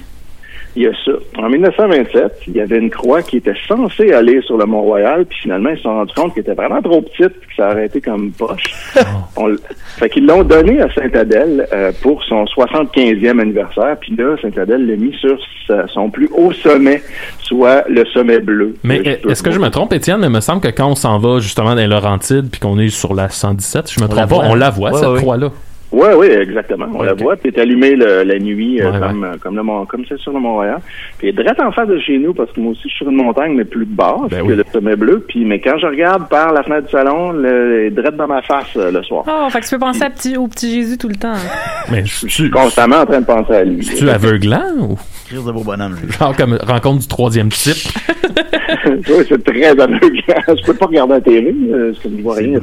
[0.76, 1.12] Il y a ça.
[1.40, 5.40] En 1927, il y avait une croix qui était censée aller sur le Mont-Royal, puis
[5.42, 7.88] finalement, ils se sont rendus compte qu'elle était vraiment trop petite, puis que ça aurait
[7.88, 8.64] été comme poche.
[9.38, 9.56] On
[9.98, 14.96] fait qu'ils l'ont donné à Saint-Adèle euh, pour son 75e anniversaire, puis là, Saint-Adèle l'a
[14.98, 17.02] mis sur sa- son plus haut sommet,
[17.40, 18.76] soit le sommet bleu.
[18.84, 20.20] Mais Euh, est-ce que je me trompe, Étienne?
[20.20, 22.78] Mais il me semble que quand on s'en va justement dans les Laurentides puis qu'on
[22.78, 24.46] est sur la 117, je me trompe pas, voit.
[24.46, 25.18] on la voit, Ouais, cette ouais.
[25.20, 25.50] croix-là.
[25.92, 26.88] Oui, oui, exactement.
[26.94, 29.56] On Ouais, la voit, puis est allumée le- la nuit, euh, Ouais, comme, euh, comme,
[29.56, 30.80] le Mont- comme c'est sur le Mont-Royal.
[31.18, 33.16] Puis direct en face de chez nous, parce que moi aussi, je suis sur une
[33.16, 34.56] montagne, mais plus basse Ben que oui.
[34.58, 35.24] le sommet bleu.
[35.28, 38.66] Puis, mais quand je regarde par la fenêtre du salon, le, direct dans ma face
[38.76, 39.24] euh, le soir.
[39.28, 41.36] Oh, fait que tu peux penser à petit, au petit Jésus tout le temps.
[41.92, 43.80] Mais Je suis constamment en train de penser à lui.
[43.86, 44.98] tu aveuglant ou?
[45.28, 47.92] Crise de beau bonhomme, genre comme rencontre du troisième type?
[48.86, 50.00] oui, c'est très aveuglant.
[50.48, 52.60] je peux pas regarder la télé, parce que je ne vois rien.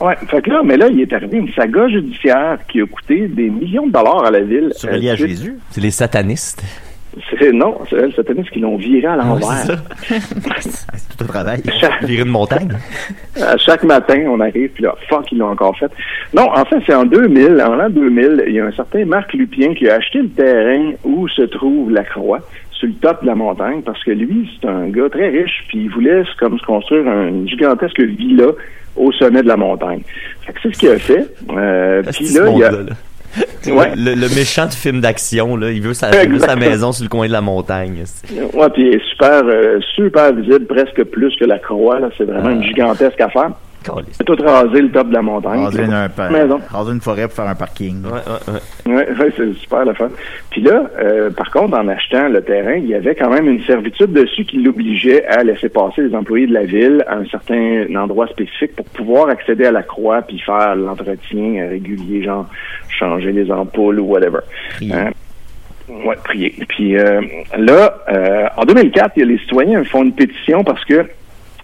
[0.00, 3.28] Ouais, fait que là, mais là, il est arrivé une saga judiciaire qui a coûté
[3.28, 4.72] des millions de dollars à la ville.
[4.76, 5.58] C'est relié à Jésus?
[5.70, 6.62] C'est les satanistes?
[7.38, 9.48] c'est- Non, c'est elle, satanistes qui l'ont viré à l'envers.
[9.50, 9.76] Ah,
[10.60, 11.60] c'est tout un travail.
[12.02, 12.68] Virer une montagne.
[13.42, 15.90] À chaque matin, on arrive, puis là, fuck, ils l'ont encore fait.
[16.34, 19.32] Non, en fait, c'est en 2000, en l'an 2000, il y a un certain Marc
[19.32, 22.40] Lupien qui a acheté le terrain où se trouve la croix,
[22.80, 25.82] sur le top de la montagne, parce que lui, c'est un gars très riche, puis
[25.84, 28.46] il voulait se- comme se construire une gigantesque villa
[28.96, 30.00] au sommet de la montagne.
[30.62, 31.28] C'est ce qu'il a fait.
[31.56, 32.70] Euh, puis là, il y a...
[32.72, 32.96] monde-là, là.
[33.72, 33.92] Ouais.
[33.94, 37.04] Le, le méchant de film d'action, là, il veut sa, il veut sa maison sur
[37.04, 38.02] le coin de la montagne.
[38.54, 42.08] Ouais, puis il est super, euh, super visible, presque plus que la croix, là.
[42.18, 42.52] C'est vraiment Ah.
[42.52, 43.50] une gigantesque affaire.
[43.88, 45.64] A tout rasé le top de la montagne.
[45.64, 46.60] Raser une, un Maison.
[46.70, 48.04] raser une forêt pour faire un parking.
[48.04, 48.52] Ouais, ouais,
[48.86, 48.94] ouais.
[48.94, 50.08] Ouais, ouais, c'est super le fun.
[50.50, 53.62] Puis là, euh, par contre, en achetant le terrain, il y avait quand même une
[53.64, 57.86] servitude dessus qui l'obligeait à laisser passer les employés de la ville à un certain
[57.96, 62.46] endroit spécifique pour pouvoir accéder à la croix puis faire l'entretien régulier, genre
[62.88, 64.40] changer les ampoules ou whatever.
[64.76, 64.94] Prier.
[64.94, 65.10] Hein?
[66.04, 66.54] Ouais, prier.
[66.68, 67.20] Puis euh,
[67.58, 71.04] là, euh, en 2004, il y a les citoyens qui font une pétition parce que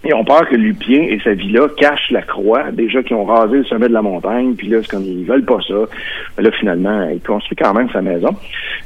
[0.07, 3.59] ils ont peur que Lupien et sa villa cachent la croix, déjà qu'ils ont rasé
[3.59, 5.75] le sommet de la montagne, puis là, c'est comme ils veulent pas ça.
[6.39, 8.31] Là, finalement, il construit quand même sa maison.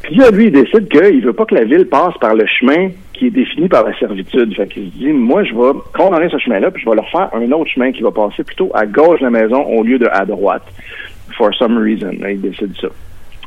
[0.02, 2.88] Puis là, lui, il décide qu'il veut pas que la ville passe par le chemin
[3.12, 4.54] qui est défini par la servitude.
[4.54, 7.28] Fait qu'il se dit, moi, je vais condamner ce chemin-là, puis je vais leur faire
[7.34, 10.08] un autre chemin qui va passer plutôt à gauche de la maison au lieu de
[10.10, 10.64] à droite.
[11.36, 12.12] For some reason.
[12.20, 12.88] Là, il décide ça.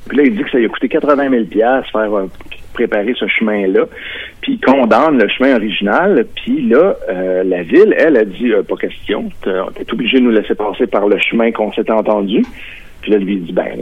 [0.08, 2.28] Puis là, il dit que ça lui a coûté 80 000 piastres faire euh,
[2.74, 3.86] préparer ce chemin-là.
[4.42, 6.26] Puis condamne le chemin original.
[6.36, 9.30] Puis là, euh, la ville, elle, a dit euh, pas question.
[9.44, 12.44] T'es obligé de nous laisser passer par le chemin qu'on s'était entendu.
[13.02, 13.78] Puis là, lui, il dit ben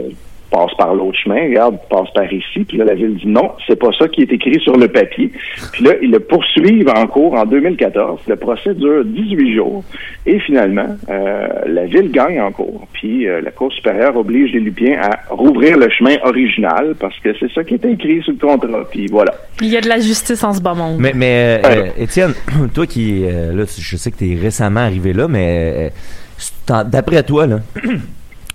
[0.52, 2.64] passe par l'autre chemin, regarde, passe par ici.
[2.68, 5.30] Puis là, la ville dit non, c'est pas ça qui est écrit sur le papier.
[5.72, 8.20] Puis là, ils le poursuivent en cours en 2014.
[8.28, 9.82] Le procès dure 18 jours.
[10.26, 12.86] Et finalement, euh, la ville gagne en cours.
[12.92, 17.30] Puis euh, la Cour supérieure oblige les Lupiens à rouvrir le chemin original parce que
[17.38, 18.84] c'est ça qui est écrit sur le contrat.
[18.90, 19.34] Puis voilà.
[19.60, 20.98] Il y a de la justice en ce bas monde.
[20.98, 22.34] Mais, mais euh, euh, Étienne,
[22.74, 25.92] toi qui, euh, là, je sais que tu es récemment arrivé là, mais
[26.70, 27.60] euh, d'après toi, là,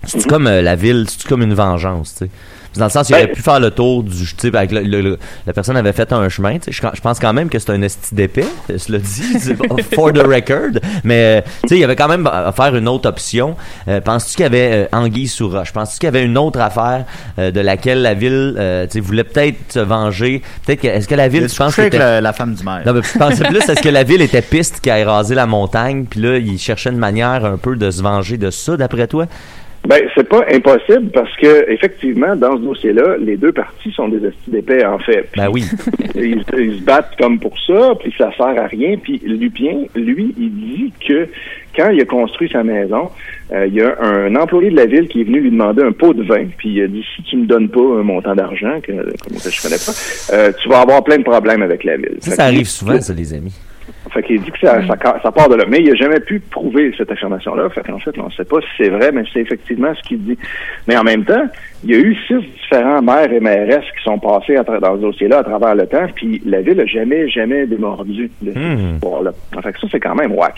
[0.04, 2.30] c'est comme euh, la ville, c'est comme une vengeance, tu sais.
[2.76, 4.82] Dans le sens, il aurait Ben- pu faire le tour du, tu sais, avec le-
[4.82, 6.72] le- le- la personne avait fait un chemin, tu sais.
[6.72, 9.22] Je, je pense quand même que c'est un esti d'épais, euh, cela dit,
[9.94, 10.78] for the record.
[11.02, 13.56] Mais, euh, tu sais, il y avait quand même à faire une autre option.
[13.88, 15.72] Euh, Penses-tu qu'il y avait euh, anguille sous roche?
[15.72, 17.04] Penses-tu qu'il y avait une autre affaire
[17.38, 20.42] euh, de laquelle la ville, euh, tu sais, voulait peut-être se venger?
[20.64, 22.54] Peut-être que, est-ce que la ville, Il tu a penses avec était- la, la femme
[22.54, 22.82] du maire.
[22.86, 25.46] non, mais je pensais plus, est-ce que la ville était piste qui a rasé la
[25.46, 29.06] montagne, puis là, il cherchait une manière un peu de se venger de ça, d'après
[29.08, 29.26] toi?
[29.86, 34.26] Ben, c'est pas impossible parce que, effectivement, dans ce dossier-là, les deux parties sont des
[34.26, 35.28] estis d'épais, en fait.
[35.32, 35.64] Puis Ben oui.
[36.14, 38.96] ils, ils se battent comme pour ça, puis ça sert à rien.
[38.98, 41.28] Puis Lupien, lui, il dit que
[41.74, 43.08] quand il a construit sa maison,
[43.52, 45.92] euh, il y a un employé de la ville qui est venu lui demander un
[45.92, 48.80] pot de vin, puis il a dit si tu me donnes pas un montant d'argent
[48.82, 51.96] que comme ça je connais pas, euh, tu vas avoir plein de problèmes avec la
[51.96, 52.16] ville.
[52.20, 53.54] Ça, ça arrive souvent, ça, les amis.
[54.12, 55.64] Fait qu'il dit que ça, ça, ça part de là.
[55.68, 57.68] Mais il n'a jamais pu prouver cette affirmation-là.
[57.70, 60.22] Fait qu'en fait, on ne sait pas si c'est vrai, mais c'est effectivement ce qu'il
[60.22, 60.38] dit.
[60.86, 61.46] Mais en même temps,
[61.84, 65.00] il y a eu six différents maires et mairesses qui sont passés à dans ce
[65.00, 68.94] dossier-là à travers le temps, puis la ville n'a jamais, jamais démordu de cette Hmm.
[68.94, 69.32] histoire-là.
[69.62, 70.54] Fait que ça, c'est quand même whack.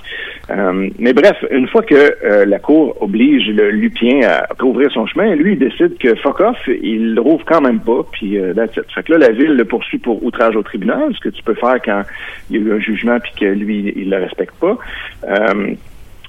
[0.50, 5.06] Euh, mais bref, une fois que euh, la Cour oblige le Lupien à rouvrir son
[5.06, 8.52] chemin, lui, il décide que fuck off, il le rouvre quand même pas, puis euh,
[8.54, 8.84] that's it.
[8.94, 11.54] Fait que là, la ville le poursuit pour outrage au tribunal, ce que tu peux
[11.54, 12.02] faire quand
[12.50, 14.78] il y a eu un jugement puis que lui, il le respecte pas.
[15.24, 15.74] Euh,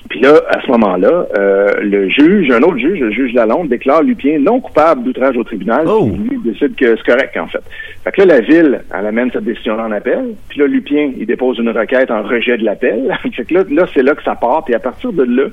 [0.10, 4.04] puis là, à ce moment-là, euh, le juge, un autre juge, le juge Lalonde, déclare
[4.04, 5.86] Lupien non coupable d'outrage au tribunal.
[5.88, 6.10] Oh.
[6.10, 7.62] Puis Lui il décide que c'est correct, en fait.
[8.04, 10.34] Fait que là, la ville, elle amène cette décision-là en appel.
[10.50, 13.16] Puis là, Lupien, il dépose une requête en rejet de l'appel.
[13.22, 14.66] fait que là, là c'est là que ça part.
[14.66, 15.48] Puis à partir de là,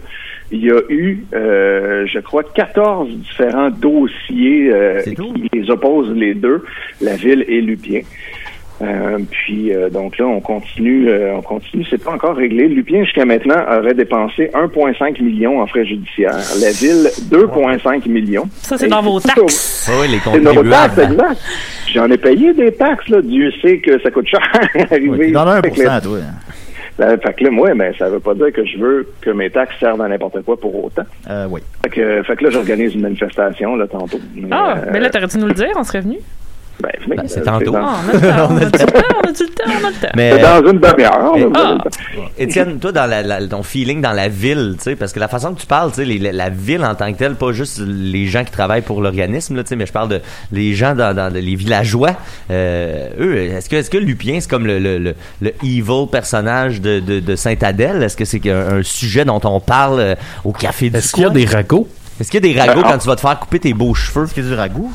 [0.50, 6.34] il y a eu, euh, je crois, 14 différents dossiers euh, qui les opposent les
[6.34, 6.64] deux,
[7.02, 8.00] la ville et Lupien.
[8.80, 11.84] Euh, puis euh, donc là, on continue, euh, on continue.
[11.90, 12.68] C'est pas encore réglé.
[12.68, 16.36] Lupien jusqu'à maintenant aurait dépensé 1,5 million en frais judiciaires.
[16.60, 18.48] La ville 2,5 millions.
[18.62, 19.90] Ça, c'est dans vos taxes.
[20.00, 20.56] Oui, les C'est nos taxes,
[20.96, 21.00] contribuables.
[21.12, 21.40] exact.
[21.92, 23.20] J'en ai payé des taxes, là.
[23.22, 24.40] Dieu sait que ça coûte cher
[24.90, 25.32] arriver.
[25.32, 26.18] Dans le les- 1%, toi.
[27.00, 29.50] Là, fait que là, moi, mais ça veut pas dire que je veux que mes
[29.50, 31.04] taxes servent à n'importe quoi pour autant.
[31.30, 31.60] Euh, oui.
[31.84, 34.18] Fait que, fait que là, j'organise une manifestation, là, tantôt.
[34.34, 36.16] Mais, Ah, euh, mais là, t'aurais dû nous le dire, on serait venu.
[36.82, 37.72] Ben, Ben, c'est euh, tantôt.
[37.72, 38.86] dans- Ah, on a le temps,
[39.24, 40.08] on a du temps, on a le temps.
[40.14, 41.32] Mais, dans une demi-heure.
[41.54, 41.78] Ah.
[42.36, 42.42] le.
[42.42, 45.28] Étienne, toi, dans la, la- ton feeling dans la ville, tu sais, parce que la
[45.28, 47.52] façon que tu parles, tu sais, les- la, la ville en tant que telle, pas
[47.52, 50.20] juste les gens qui travaillent pour l'organisme, là, tu sais, mais je parle de
[50.52, 52.12] les gens dans, dans les villageois.
[52.50, 56.80] Euh, eux, est-ce que, est-ce que Lupien, c'est comme le, le, le, le evil personnage
[56.80, 58.02] de, de, de Saint-Adèle?
[58.02, 60.14] Est-ce que c'est un, un sujet dont on parle euh,
[60.44, 61.88] au café du Est-ce qu'il y a des ragots?
[62.20, 63.94] Est-ce qu'il y a des ragots Ben, quand tu vas te faire couper tes beaux
[63.94, 64.24] cheveux?
[64.24, 64.92] Est-ce qu'il y a du ragoût?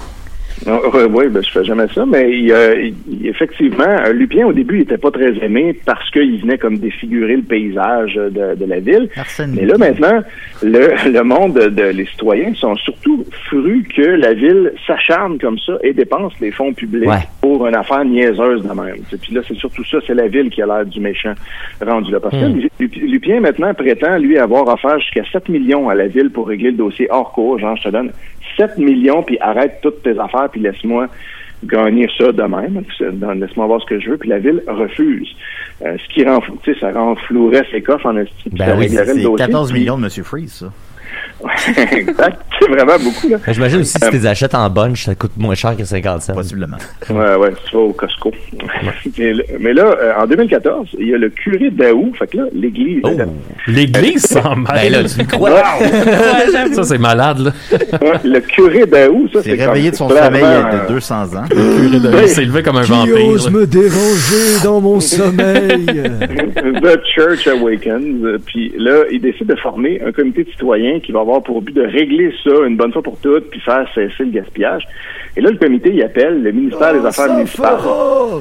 [0.65, 2.89] Oui, oui, ben, je fais jamais ça, mais il, euh,
[3.23, 7.41] effectivement, Lupien, au début, il était pas très aimé parce qu'il venait comme défigurer le
[7.41, 9.09] paysage de, de la ville.
[9.17, 10.21] Arsène Mais là, maintenant,
[10.61, 15.57] le, le monde de, de- les citoyens sont surtout frus que la ville s'acharne comme
[15.59, 17.17] ça et dépense les fonds publics Ouais.
[17.41, 18.95] pour une affaire niaiseuse de même.
[19.11, 21.33] Et puis là, c'est surtout ça, c'est la ville qui a l'air du méchant
[21.85, 22.19] rendu là.
[22.19, 22.61] Parce que Hmm.
[22.79, 26.71] Lup- Lupien, maintenant, prétend, lui, avoir offert jusqu'à 7 millions à la ville pour régler
[26.71, 27.57] le dossier hors cours.
[27.59, 28.11] Genre, je te donne
[28.57, 31.07] 7 millions, puis arrête toutes tes affaires, puis laisse-moi
[31.63, 32.83] gagner ça de même.
[33.39, 34.17] Laisse-moi voir ce que je veux.
[34.17, 35.33] Puis la ville refuse.
[35.85, 38.49] Euh, ce qui rend, fou- tu sais, ça renflouerait ses coffres en esti.
[38.49, 39.35] puis Ben oui, C'est dossier?
[39.37, 40.71] 14 Puis- millions de Monsieur Freeze, ça.
[41.91, 42.37] exact.
[42.59, 43.37] C'est vraiment beaucoup, là.
[43.45, 46.21] Ben, J'imagine aussi si tu les achètes en bunch, ça coûte moins cher que 50
[46.21, 46.33] cents.
[46.33, 46.77] Possiblement.
[47.09, 48.31] Ouais, ouais, tu vas au Costco.
[49.17, 52.37] mais, là- mais là, euh, en 2014, il y a le curé d'Aou, fait que
[52.37, 53.01] là, l'église.
[53.03, 53.11] Oh.
[53.67, 54.91] L'église s'en Ben mêle.
[54.93, 55.63] là, tu crois?
[56.73, 57.51] Ça, c'est malade, là.
[58.01, 61.43] Ouais, le curé d'Aou, ça, C'est réveillé de son sommeil euh, de 200 ans.
[61.51, 63.15] Le curé s'est levé comme un vampire.
[63.15, 63.49] là.
[63.51, 65.85] me déranger dans mon sommeil?
[65.85, 68.23] The Church Awakens.
[68.23, 71.61] Euh, Puis là, il décide de former un comité de citoyens qui va avoir pour
[71.61, 74.87] but de régler ça une bonne fois pour toutes, puis faire cesser le gaspillage.
[75.35, 77.79] Et là, le comité, il appelle le ministère des Affaires municipales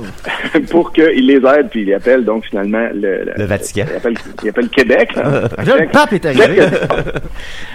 [0.70, 3.84] pour qu'il les aide, puis il appelle donc finalement le, Le Vatican.
[3.90, 5.16] Il appelle, il appelle Québec.
[5.16, 5.22] là.
[5.22, 6.60] Là, le pape est arrivé.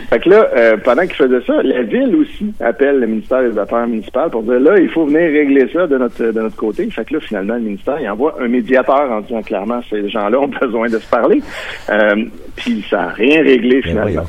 [0.10, 3.58] Fait que là, euh, pendant qu'il faisait ça, la ville aussi appelle le ministère des
[3.58, 6.90] Affaires municipales pour dire là, il faut venir régler ça de notre de notre côté.
[6.90, 10.40] Fait que là, finalement, le ministère, il envoie un médiateur en disant clairement ces gens-là
[10.40, 11.42] ont besoin de se parler.
[11.90, 12.26] Euh,
[12.56, 14.24] puis ça n'a rien réglé finalement.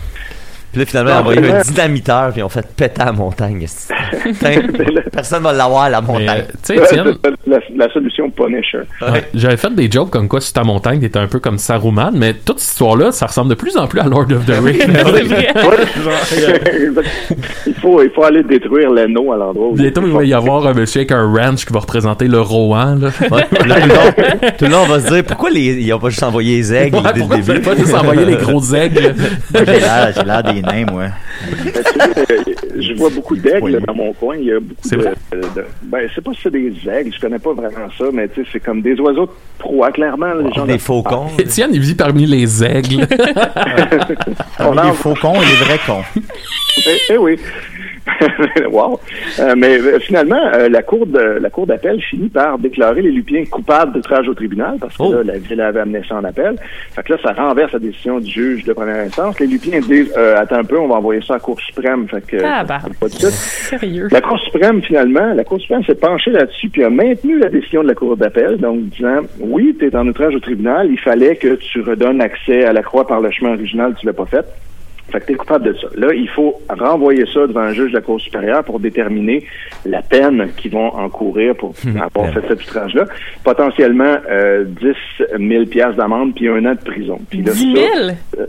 [0.84, 3.66] Puis là, finalement, ils ont envoyé un dynamiteur, puis ils ont fait péter la montagne.
[5.12, 6.44] Personne va l'avoir, la Mais, montagne.
[6.64, 7.14] tu sais, Étienne,
[7.46, 8.80] la, la solution Punisher.
[9.02, 12.12] ouais, j'avais fait des jokes comme quoi sur ta montagne, t'étais un peu comme Saruman,
[12.14, 14.78] mais toute cette histoire-là, ça ressemble de plus en plus à Lord of the Rings.
[17.66, 20.66] Il faut il faut aller détruire l'anneau à l'endroit où Bientôt, il va y avoir
[20.66, 22.96] un monsieur avec un ranch qui va représenter le Rohan.
[22.96, 23.08] Là.
[23.30, 25.60] Ouais, puis là, tout, le long, tout le long, on va se dire pourquoi les,
[25.82, 27.52] ils ont pas juste envoyé les aigles Ouais, dès pourquoi le début.
[27.60, 29.14] faites pas juste envoyer les gros aigles?
[29.54, 30.62] J'ai l'air j'ai l'air des
[32.78, 34.36] je vois beaucoup d'aigles dans mon coin.
[34.36, 37.38] Il y a beaucoup C'est de, Ben, c'est pas si c'est des aigles, je connais
[37.38, 40.34] pas vraiment ça, mais tu sais, c'est comme des oiseaux de proie, clairement.
[40.34, 41.28] Les gens Des faucons.
[41.38, 43.06] Étienne, il vit parmi les aigles.
[44.60, 46.02] On Parmi les faux cons et les vrais cons.
[46.86, 47.38] Eh, eh oui.
[48.70, 48.98] wow.
[49.40, 53.10] Euh, mais euh, finalement, euh, la cour de la cour d'appel finit par déclarer les
[53.10, 55.12] Lupiens coupables d'outrage au tribunal parce que Oh.
[55.12, 56.56] là, la ville avait amené ça en appel.
[56.94, 59.38] Fait que là, ça renverse la décision du juge de première instance.
[59.40, 62.06] Les Lupiens disent euh, attends un peu, on va envoyer ça à la Cour suprême.
[62.08, 62.78] Fait que Ah, bah.
[63.00, 63.30] pas de suite.
[63.30, 64.08] Sérieux.
[64.10, 67.82] La Cour suprême, finalement, la Cour suprême s'est penchée là-dessus puis a maintenu la décision
[67.82, 71.36] de la Cour d'appel, donc disant oui, tu es en outrage au tribunal, il fallait
[71.36, 74.44] que tu redonnes accès à la croix par le chemin original, tu l'as pas fait.
[75.10, 75.86] Fait que t'es coupable de ça.
[75.96, 79.42] Là, il faut renvoyer ça devant un juge de la Cour supérieure pour déterminer
[79.86, 83.04] la peine qu'ils vont encourir pour avoir fait cet outrage-là.
[83.42, 87.18] Potentiellement euh, 10 000 piastres d'amende puis un an de prison.
[87.30, 87.76] Puis là, 10 000?
[87.76, 87.90] ça,
[88.40, 88.46] euh,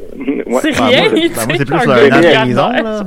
[0.47, 0.59] ouais.
[0.61, 2.69] C'est Ah, rien, moi, tu Ben, moi, sais, c'est plus un un an de prison,
[2.71, 3.03] là.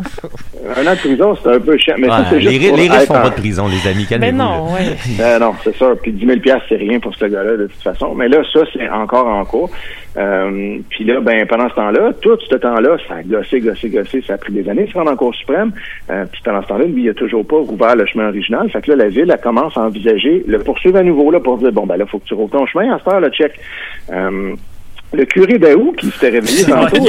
[0.76, 1.94] Un an de prison, c'est un peu chiant.
[1.98, 4.06] Mais ça, Ouais, c'est les juste les riches font en- pas de prison, les amis.
[4.08, 4.36] Ben Calmez-vous.
[4.38, 4.96] non, ouais.
[5.18, 5.92] Ben non, c'est ça.
[6.02, 8.14] Puis 10 000 piastres, c'est rien pour ce gars-là, de toute façon.
[8.14, 9.70] Mais là, ça, c'est encore en cours.
[10.16, 14.22] Euh, puis là, ben pendant ce temps-là, tout ce temps-là, ça a gossé, gossé, gossé.
[14.26, 15.72] Ça a pris des années de se rendre en Cour suprême.
[16.10, 18.68] Euh, puis pendant ce temps-là, lui, il a toujours pas rouvert le chemin original.
[18.70, 21.58] Fait que là, la ville, elle commence à envisager le poursuivre à nouveau là pour
[21.58, 22.94] dire, bon, ben là, faut que tu rouvres ton chemin.
[22.94, 23.52] À cette heure, là, check.
[24.12, 24.54] Euh,
[25.12, 27.04] le curé d'Aou, qui s'était réveillé tantôt,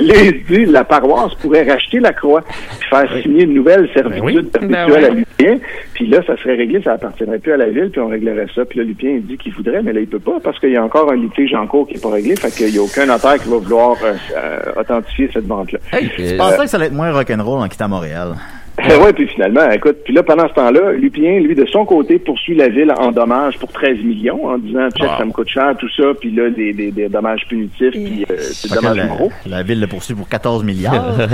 [0.00, 4.50] lui, lui, dit la paroisse pourrait racheter la croix puis faire signer une nouvelle servitude
[4.52, 5.04] Ben perpétuelle ouais.
[5.04, 5.58] à Lupien.
[5.94, 8.64] Puis là, ça serait réglé, ça appartiendrait plus à la ville, puis on réglerait ça.
[8.64, 10.76] Puis là, Lupien, il dit qu'il voudrait, mais là, il peut pas parce qu'il y
[10.76, 12.36] a encore un litige en cours qui est pas réglé.
[12.36, 15.78] Fait qu'il y a aucun notaire qui va vouloir euh, euh, authentifier cette vente-là.
[15.92, 18.34] Hey, Je euh, pensais que ça allait être moins rock'n'roll en quittant Montréal.
[19.02, 22.54] ouais, puis finalement, écoute, puis là, pendant ce temps-là, Lupien, lui, de son côté, poursuit
[22.54, 25.88] la ville en dommages pour 13 millions, en disant, check, ça me coûte cher, tout
[25.96, 29.32] ça, puis là, des, des, des dommages punitifs, puis euh, que dommages la, gros.
[29.46, 31.16] la ville le poursuit pour 14 milliards.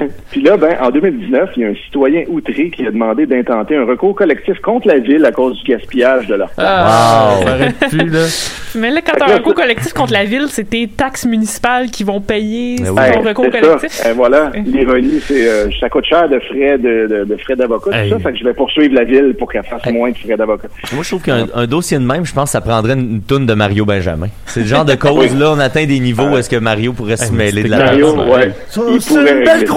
[0.32, 3.76] Puis là, ben, en 2019, il y a un citoyen outré qui a demandé d'intenter
[3.76, 6.68] un recours collectif contre la ville à cause du gaspillage de leur taxes.
[6.68, 8.18] Ah, ça là.
[8.74, 12.04] Mais là, quand t'as un recours collectif contre la ville, c'est tes taxes municipales qui
[12.04, 12.96] vont payer Ben ton oui.
[12.96, 13.90] Ben, recours c'est collectif.
[13.92, 14.08] Ça.
[14.08, 17.90] Euh, voilà, l'ironie, c'est euh, ça coûte cher de frais de, de, de frais d'avocat,
[17.90, 18.08] tout Hey.
[18.10, 20.68] ça, fait que je vais poursuivre la ville pour qu'elle fasse moins de frais d'avocat.
[20.94, 23.20] Moi, je trouve qu'un un dossier de même, je pense que ça prendrait une, une
[23.22, 24.28] toune de Mario Benjamin.
[24.46, 27.18] C'est le genre de cause, là, on atteint des niveaux où est-ce que Mario pourrait
[27.18, 28.30] se Hey, mêler de la Mario, personne.
[28.32, 28.52] ouais.
[28.94, 29.74] Il pourrait régler ça.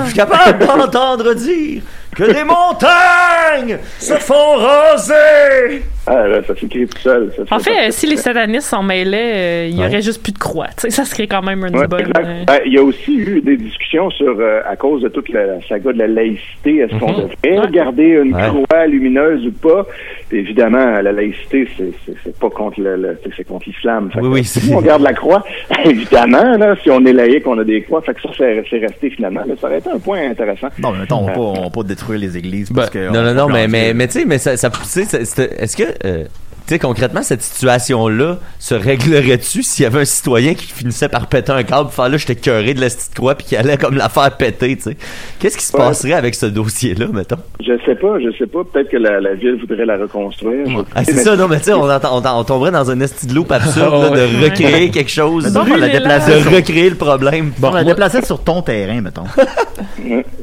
[0.00, 1.82] Je suis capable d'entendre dire
[2.14, 5.84] que les montagnes se font raser.
[6.06, 7.32] Ah, là, ça s'écrit tout seul.
[7.36, 10.38] ça En fait si les satanistes s'en mêlaient, euh, il y aurait juste plus de
[10.38, 10.66] croix.
[10.76, 12.10] Ça serait quand même une Ouais, bonne.
[12.16, 15.28] euh, Ben, il y a aussi eu des discussions sur, euh, à cause de toute
[15.28, 18.48] la, saga de la laïcité, est-ce qu'on devrait garder une Ouais.
[18.48, 19.86] croix lumineuse ou pas?
[20.32, 24.10] Évidemment, la laïcité, c'est, pas contre le, contre l'islam.
[24.16, 25.44] Oui, que oui, si on garde la croix,
[25.84, 28.00] évidemment, là, si on est laïque, on a des croix.
[28.02, 29.42] Fait que ça, c'est, c'est resté finalement.
[29.46, 29.54] là.
[29.60, 30.68] ça aurait été un point intéressant.
[30.78, 32.98] Non, mais mettons, on va pas, on va pas détruire les églises parce que.
[32.98, 35.76] Ben, Non, on non, non, peut mais, mais, mais tu sais, mais ça, ça, est-ce
[35.76, 40.66] que, euh, tu sais, concrètement, cette situation-là se réglerait-tu s'il y avait un citoyen qui
[40.66, 43.56] finissait par péter un câble, faire là, j'étais curé de la petite croix, puis qui
[43.56, 44.96] allait comme la faire péter, tu sais?
[45.38, 45.82] Qu'est-ce qui se Ouais.
[45.82, 47.36] passerait avec ce dossier-là, mettons?
[47.60, 48.60] Je sais pas, je sais pas.
[48.64, 50.66] Peut-être que la, la ville voudrait la reconstruire.
[50.94, 53.26] Ah, c'est ça, non, mais tu sais, on, entend- on, on tomberait dans un esti
[53.26, 54.44] de loop absurde, là, de Ouais.
[54.50, 57.52] recréer quelque chose, Mettons, on la déplacer de sur- recréer le problème.
[57.62, 59.24] on la déplacer sur ton terrain, mettons.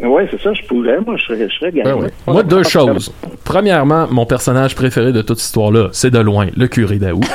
[0.04, 1.00] Ouais, c'est ça, je pourrais.
[1.06, 2.08] Moi, je serais, je serais Ben gagnant.
[2.28, 3.12] Moi, deux choses.
[3.44, 7.22] Premièrement, mon personnage préféré de toute cette histoire-là, c'est de loin le curé d'Aou.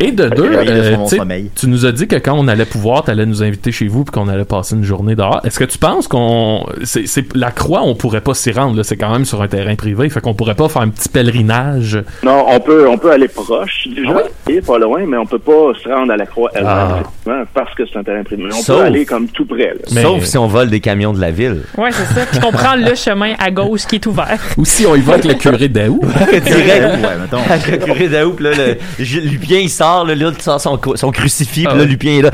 [0.00, 1.50] Et de deux, de euh, tu sais, sommeil.
[1.54, 4.04] tu nous as dit que quand on allait pouvoir, tu allais nous inviter chez vous
[4.04, 5.40] puis qu'on allait passer une journée dehors.
[5.44, 6.66] Est-ce que tu penses qu'on.
[6.84, 8.84] c'est c'est- La croix, on pourrait pas s'y rendre, là.
[8.84, 12.02] c'est quand même sur un terrain privé, fait qu'on pourrait pas faire un petit pèlerinage.
[12.22, 15.38] Non, on peut, on peut aller proche déjà, Ah et pas loin, mais on peut
[15.38, 16.98] pas se rendre à la croix elle-même, Ah.
[17.00, 18.44] effectivement, parce que c'est un terrain privé.
[18.50, 19.68] On Sauf- peut aller comme tout près.
[19.74, 19.74] Là.
[19.92, 21.62] Mais- Sauf si on vole des camions de la ville.
[21.76, 22.26] Ouais, c'est ça.
[22.30, 24.38] Puis qu'on prend le chemin à gauche qui est ouvert.
[24.56, 26.00] Ou si on y va avec le curé d'Aou.
[26.44, 26.98] Direct.
[27.08, 27.42] Ouais, mettons.
[27.52, 30.76] Avec le curé d'Aou, puis là, le, Lupien, il sort, là, là, il sort son,
[30.76, 31.86] cru- son crucifix, puis Ah là, ouais.
[31.86, 32.30] Lupien est là.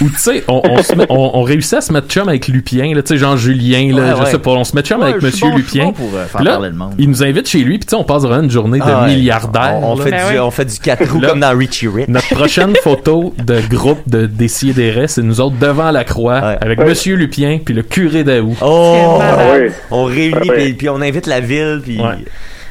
[0.00, 2.48] Ou tu sais, on, on, se met- on, on réussit à se mettre chum avec
[2.48, 4.30] Lupien, là, tu sais, genre Julien, là, Ouais, je ouais.
[4.32, 5.84] sais pas, on se met chum Ouais, avec Monsieur bon, Lupien.
[5.84, 6.94] bon pour, euh, faire là, parler le monde.
[6.98, 9.02] il nous invite chez lui, puis tu sais, on passe vraiment une journée de Ah
[9.04, 9.14] ouais.
[9.14, 9.78] milliardaires.
[9.80, 10.38] On, fait Ben du, ouais.
[10.40, 12.08] on fait du 4 roues comme dans Richie Rich.
[12.08, 16.40] Notre prochaine photo de groupe de Dessier des Restes, c'est nous autres devant la croix,
[16.40, 16.56] Ouais.
[16.60, 16.86] avec Ouais.
[16.86, 18.56] Monsieur Lupien, puis le curé d'Aou.
[18.60, 19.18] Oh!
[19.20, 19.36] Ah.
[19.92, 22.00] On réunit, puis, puis on invite la ville, puis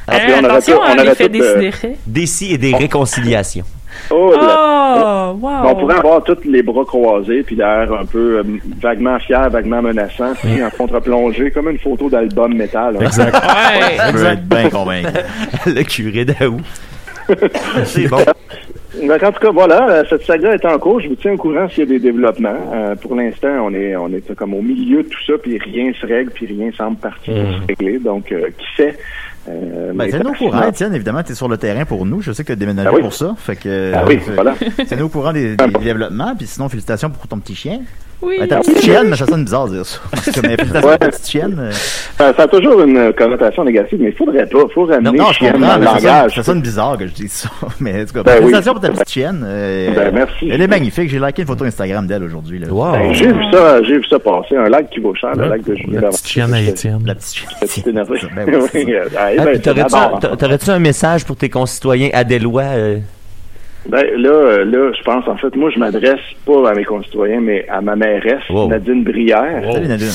[0.08, 0.14] Ouais.
[0.14, 1.70] Ah, Hein, on aurait attention on aurait l'effet tout, euh,
[2.06, 3.64] des et des réconciliations.
[4.10, 5.32] Oh, là.
[5.32, 5.50] Oh, wow.
[5.70, 8.42] On pourrait avoir tous les bras croisés, puis l'air un peu euh,
[8.80, 12.96] vaguement fier, vaguement menaçant, puis en contre-plongée, comme une photo d'album métal.
[12.96, 13.04] hein.
[13.04, 13.34] Exact.
[13.34, 13.96] Ouais.
[14.12, 15.08] Je veux être bien convaincu.
[15.66, 16.60] le curé d'Aou.
[17.84, 18.18] C'est bon.
[19.06, 21.00] Donc, en tout cas, voilà, euh, cette saga est en cours.
[21.00, 22.56] Je vous tiens au courant s'il y a des développements.
[22.74, 25.92] Euh, pour l'instant, on est, on est comme au milieu de tout ça, puis rien
[25.98, 27.98] se règle, puis rien semble parti pour se régler.
[27.98, 28.98] Donc, euh, qui sait?
[29.48, 30.94] Euh, Ben, tiens-nous au courant, Étienne.
[30.94, 32.20] Évidemment, t'es sur le terrain pour nous.
[32.20, 33.02] Je sais que t'as déménagé Ah oui.
[33.02, 33.34] pour ça.
[33.36, 33.92] Fait que.
[33.94, 34.54] Ah oui, euh, voilà.
[34.86, 36.34] Tiens-nous au courant des, des développements.
[36.36, 37.80] Puis sinon, félicitations pour ton petit chien.
[38.22, 38.36] Oui.
[38.38, 39.98] Ben, ta petite chienne, mais ça sonne bizarre de dire ça.
[40.86, 40.98] Ouais.
[40.98, 41.56] ta petite chienne.
[41.58, 44.58] euh, Ça, ça a toujours une euh, connotation négative, mais il faudrait pas.
[44.68, 46.34] Il faut ramener Non, je chienne comprends, dans le mais ça sonne, langage.
[46.36, 47.48] ça sonne bizarre que je dise ça.
[47.80, 48.52] Mais en tout cas, Ben oui.
[48.64, 49.44] pour ta petite chienne.
[49.44, 50.48] euh, Ben, merci.
[50.50, 51.08] Elle est magnifique.
[51.10, 52.58] J'ai liké une photo Instagram d'elle aujourd'hui.
[52.58, 52.68] là.
[52.70, 52.92] Wow.
[52.92, 54.56] Ben, j'ai vu ça, j'ai vu ça passer.
[54.56, 57.00] Un lac qui vaut cher, le lac de Julien La petite chienne à Étienne.
[57.04, 57.50] La petite chienne.
[57.60, 58.18] Petit énervé.
[58.36, 58.86] Ben oui, c'est ça.
[58.86, 61.48] Oui, euh, ah, eh Ah, ben, puis t'aurais-tu un- t'a- t'aurais-tu un message pour tes
[61.50, 62.62] concitoyens adélois?
[63.88, 67.40] Ben là, euh, là, je pense en fait, moi je m'adresse pas à mes concitoyens,
[67.40, 68.68] mais à ma mairesse, Wow.
[68.68, 69.62] Nadine Brière.
[69.72, 70.08] Salut Nadine.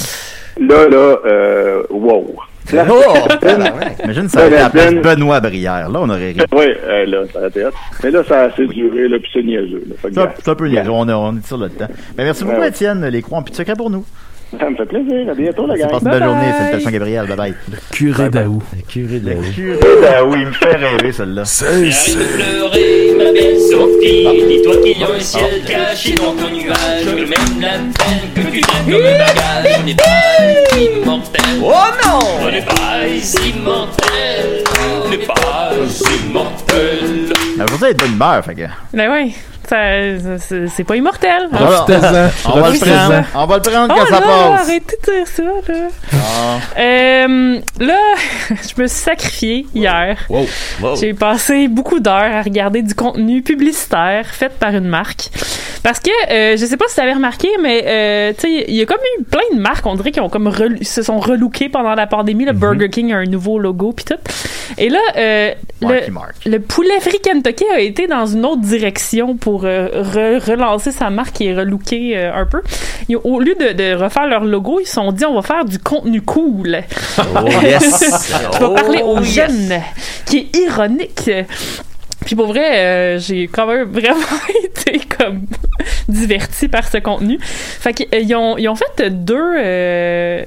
[0.59, 2.35] Là, là, euh, wow.
[2.73, 2.85] Là,
[4.03, 5.89] Imagine ça la place Nadine- Benoît Brière.
[5.89, 6.37] Là, on aurait ri.
[6.51, 7.63] Oui, euh, là, ça a été.
[8.03, 9.83] Mais là, ça a assez duré, là, puis c'est niaiseux.
[10.01, 10.89] C'est un- peu niaiseux.
[10.91, 11.87] On, est- on est sur le temps.
[12.17, 12.69] Ben, merci beaucoup, Ouais, ouais.
[12.69, 13.05] Étienne.
[13.07, 14.03] Les croix en plus de secret pour nous.
[14.57, 15.29] Ça me fait plaisir.
[15.29, 15.91] À bientôt, la gang.
[15.91, 16.51] passe une belle journée.
[16.57, 17.27] Salutations, Gabriel.
[17.27, 17.53] Bye bye.
[17.91, 18.63] Curé d'Aou.
[18.87, 21.43] Curé de Curé d'Aou, il me fait rêver, celle-là.
[21.43, 24.47] pleurer, ma belle Sophie.
[24.47, 27.05] Dis-toi qu'il y a un ciel caché dans ton nuage.
[27.05, 29.79] Même la peine que tu tiens comme un bagage.
[29.79, 31.41] On n'est pas immortel.
[31.61, 31.73] Oh
[32.05, 32.19] non!
[32.41, 33.05] On n'est pas
[33.45, 34.63] immortel.
[35.05, 35.71] On n'est pas
[36.25, 37.33] immortel.
[37.57, 38.61] Bonne humeur, fait que.
[38.93, 39.35] Ben oui,
[39.69, 41.49] c'est c'est pas immortel.
[41.51, 43.25] On va le prendre.
[43.35, 44.61] On va le prendre Oh quand ça là, passe.
[44.69, 45.87] arrêtez de dire ça, là.
[46.13, 46.79] Ah.
[46.79, 47.99] Euh, là,
[48.49, 50.17] je me suis sacrifié hier.
[50.29, 50.45] Wow.
[50.81, 50.95] Wow.
[50.95, 55.29] J'ai passé beaucoup d'heures à regarder du contenu publicitaire fait par une marque.
[55.83, 58.75] Parce que, euh, je sais pas si tu avais remarqué, mais euh, tu sais, il
[58.75, 60.51] y a comme eu plein de marques, on dirait, qui ont comme
[60.81, 62.45] se sont relookées pendant la pandémie.
[62.45, 64.15] Le Burger King a un nouveau logo, puis tout.
[64.77, 66.01] Et là, euh, le,
[66.45, 71.09] le poulet frit Kentucky a été dans une autre direction pour euh, re- relancer sa
[71.09, 72.61] marque qui est relookée euh, un peu.
[73.09, 75.65] Ils au lieu de, de refaire leur logo, ils se sont dit on va faire
[75.65, 76.79] du contenu cool.
[77.19, 78.29] Oh yes!
[78.59, 79.33] Je vais parler aux Oh, yes.
[79.33, 79.81] jeunes,
[80.25, 81.29] qui est ironique.
[82.27, 84.19] Puis pour vrai, euh, j'ai quand même vraiment
[84.65, 85.43] été comme
[86.09, 87.39] diverti par ce contenu.
[87.41, 89.55] Fait qu'ils ont, ils ont fait deux...
[89.57, 90.43] euh,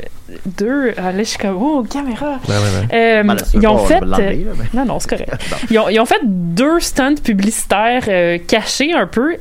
[0.59, 0.89] deux...
[0.91, 1.57] Là, je suis comme...
[1.59, 2.39] Oh, caméra!
[2.93, 3.23] Euh,
[3.55, 4.01] ils ont fait...
[4.01, 5.33] l'enlever, là, mais- Non, non, c'est correct.
[5.71, 9.37] Ils ont, ils ont fait deux stunts publicitaires euh, cachés un peu.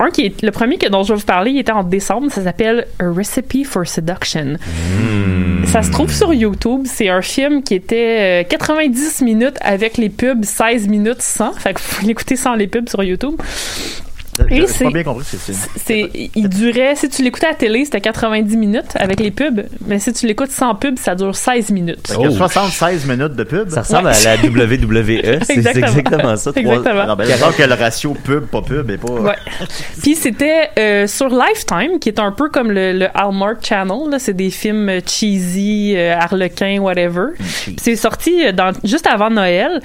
[0.00, 1.84] Euh, un qui est le premier que, dont je vais vous parler, il était en
[1.84, 2.30] décembre.
[2.30, 4.56] Ça s'appelle A Recipe for Seduction.
[5.66, 6.82] Ça se trouve sur YouTube.
[6.84, 11.52] C'est un film qui était euh, 90 minutes avec les pubs, 16 minutes sans.
[11.52, 13.34] Fait que vous pouvez l'écouter sans les pubs sur YouTube.
[14.48, 15.24] Et J'ai c'est- pas bien compris
[15.76, 16.10] c'est.
[16.34, 19.98] Il durait, si tu l'écoutais à la télé, c'était 90 minutes avec les pubs, mais
[19.98, 22.10] si tu l'écoutes sans pub, ça dure 16 minutes.
[22.10, 23.68] A 76 minutes de pub.
[23.70, 25.40] Ça ressemble à la WWE.
[25.42, 25.86] C'est Exactement.
[25.86, 26.52] exactement ça.
[26.52, 27.00] trois- Exactement.
[27.02, 27.26] Alors, ben,
[27.56, 29.12] que le ratio pub, pas pub, est pas.
[29.12, 29.34] Ouais.
[30.02, 34.10] Puis c'était euh, sur Lifetime, qui est un peu comme le, le Hallmark Channel.
[34.10, 37.26] Là, c'est des films cheesy, euh, harlequins, whatever.
[37.38, 39.80] Puis c'est sorti euh, dans, juste avant Noël.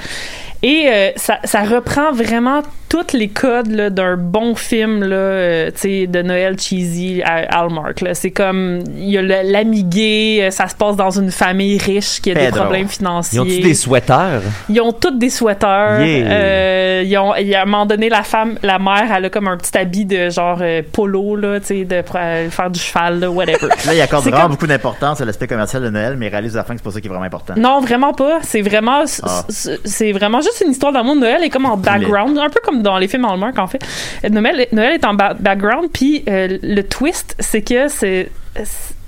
[0.68, 6.22] Et euh, ça, ça reprend vraiment tous les codes d'un bon film là, euh, de
[6.22, 8.03] Noël cheesy à Hallmark.
[8.13, 11.78] C'est comme, il y a le- l'ami gay, euh, ça se passe dans une famille
[11.78, 12.61] riche qui a des Pedro.
[12.61, 13.39] problèmes financiers.
[13.39, 14.41] Ils ont-tu des sweaters?
[14.70, 16.01] Ils ont toutes des sweaters.
[16.01, 16.32] Yeah.
[16.32, 19.26] Euh, ils ont, il y a, à un moment donné, la femme, la mère, elle
[19.26, 22.03] a comme un petit habit de genre euh, polo, là, de
[22.49, 23.68] faire du cheval, là, whatever.
[23.86, 26.59] Là, il accorde vraiment comme- beaucoup d'importance à l'aspect commercial de Noël, mais réalise à
[26.59, 27.53] la fin que c'est pas ça qui est vraiment important.
[27.57, 28.39] Non, vraiment pas.
[28.41, 29.43] C'est vraiment, Ah.
[29.49, 31.16] c'est vraiment juste une histoire d'amour.
[31.16, 33.84] Noël est comme en background, un peu comme dans les films Hallmark en fait.
[34.30, 38.30] Noël, Noël est en ba- background, puis euh, le twist, c'est que c'est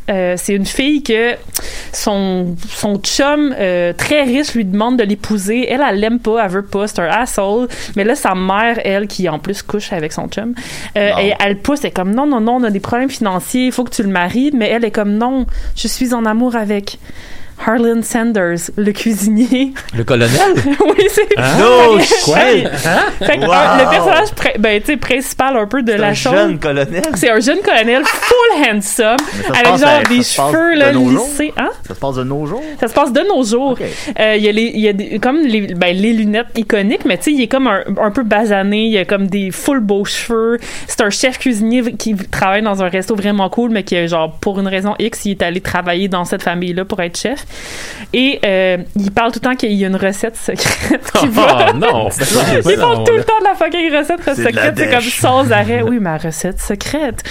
[0.09, 1.33] euh, c'est une fille que
[1.91, 5.67] son, son chum euh, très riche lui demande de l'épouser.
[5.69, 7.67] Elle, elle l'aime pas, elle veut pas, c'est un asshole.
[7.97, 10.53] Mais là, sa mère, elle, qui en plus couche avec son chum,
[10.97, 13.65] euh, et elle pousse, elle est comme non, non, non, on a des problèmes financiers,
[13.65, 14.51] il faut que tu le maries.
[14.53, 15.45] Mais elle est comme non,
[15.75, 16.99] je suis en amour avec
[17.65, 19.73] Harlan Sanders, le cuisinier.
[19.95, 20.31] Le colonel?
[20.65, 21.27] oui, c'est.
[21.59, 22.67] No Fait que- shit!
[23.25, 23.51] Fait que, Wow.
[23.53, 24.27] un- le personnage
[24.59, 26.33] ben, tu sais, principal un peu de C'est la un chose.
[26.33, 27.01] jeune colonel?
[27.15, 30.75] C'est un jeune colonel full handsome, Mais ça se avec passe genre à- des cheveux
[30.75, 31.27] de là, nos jours?
[31.27, 31.53] lissés.
[31.57, 31.69] Hein?
[31.87, 32.63] Ça se passe de nos jours?
[32.79, 33.77] Ça se passe de nos jours.
[34.19, 37.05] Euh, Il y a, les, il y a des- comme les, ben, les lunettes iconiques,
[37.05, 38.85] mais tu sais, il est comme un, un peu basané.
[38.85, 40.57] Il a comme des full beaux cheveux.
[40.87, 44.59] C'est un chef cuisinier qui travaille dans un resto vraiment cool, mais qui, genre, pour
[44.59, 47.45] une raison X, il est allé travailler dans cette famille-là pour être chef.
[48.13, 51.67] Et euh, il parle tout le temps qu'il y a une recette secrète qui va.
[51.69, 52.09] Ah non!
[52.09, 54.73] Ils parlent tout le temps de la fucking recette C'est de la secrète.
[54.77, 55.81] C'est comme sans arrêt.
[55.81, 57.23] Oui, ma recette secrète.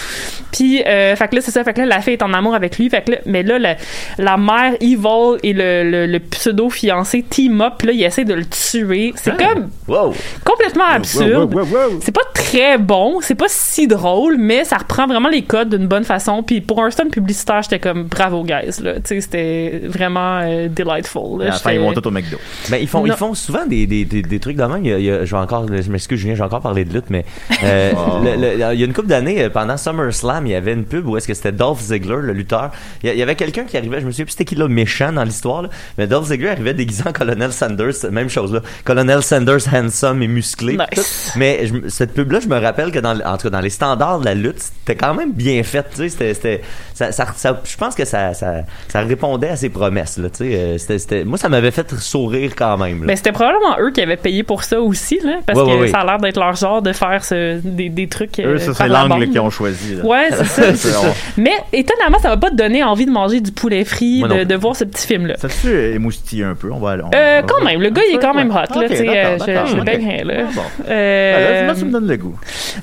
[0.52, 1.64] Puis, euh, fait que là, c'est ça.
[1.64, 2.88] Fait que là, la fille est en amour avec lui.
[2.90, 3.76] Fait que là, mais là, la,
[4.18, 7.82] la mère Evil et le, le, le pseudo-fiancé team up.
[7.82, 9.12] Là, il essaie de le tuer.
[9.16, 9.36] C'est Ah.
[9.54, 10.14] comme Wow!
[10.44, 11.54] complètement absurde.
[11.54, 12.00] Wow, wow, wow, wow.
[12.02, 15.86] C'est pas très bon, c'est pas si drôle, mais ça reprend vraiment les codes d'une
[15.86, 16.42] bonne façon.
[16.42, 20.05] Puis pour un stunt publicitaire, j'étais comme bravo guys là, tu sais c'était vraiment
[20.44, 21.40] euh, delightful.
[21.42, 22.36] À Là, la fin, ils vont tout au McDo.
[22.70, 24.84] Ben, ils font, ils font souvent des, des, des, des trucs de même.
[24.84, 26.84] Il y a, il y a- je vais encore, je m'excuse, Julien, j'ai encore parlé
[26.84, 27.24] de lutte, mais
[27.64, 28.20] euh, Oh.
[28.22, 30.84] le- le- il y a une couple d'années, euh, pendant SummerSlam, il y avait une
[30.84, 32.70] pub où est-ce que c'était Dolph Ziggler, le lutteur.
[33.02, 35.24] Il y, avait quelqu'un qui arrivait, je me souviens plus c'était qui là, méchant dans
[35.24, 38.60] l'histoire, là, mais Dolph Ziggler arrivait déguisé en Colonel Sanders, même chose là.
[38.84, 40.76] Colonel Sanders handsome et musclé.
[40.76, 41.32] Nice.
[41.36, 43.70] Mais je cette pub-là, je me rappelle que dans, le- en tout cas, dans les
[43.70, 46.60] standards de la lutte, c'était quand même bien fait, tu sais, c'était, c'était,
[46.94, 49.95] ça, ça, ça- je pense que ça, ça, ça répondait à ses promesses.
[49.96, 50.54] Promesse, là, tu sais.
[50.54, 53.06] euh, c'était- c'était- moi, ça m'avait fait sourire quand même, là.
[53.06, 55.88] Ben, c'était probablement eux qui avaient payé pour ça aussi, là, parce Ouais, que ouais,
[55.88, 58.38] ça a l'air d'être leur genre de faire ce- des, des trucs.
[58.38, 59.96] euh, Eux, ça, c'est la l'angle qu'ils ont choisi.
[59.96, 60.04] là.
[60.04, 61.00] Ouais, c'est ça.
[61.36, 64.84] Mais étonnamment, ça m'a pas donné envie de manger du poulet frit, de, voir ce
[64.84, 65.34] petit film-là.
[65.38, 66.70] Ça tu émoustillé un peu?
[66.72, 68.94] On va, on, Euh, quand même, le gars il est quand même hot, là, je-
[68.96, 70.34] je rien, là.
[70.48, 70.62] Ah, bon.
[70.88, 72.38] Euh, là, là, tu me donnes le goût.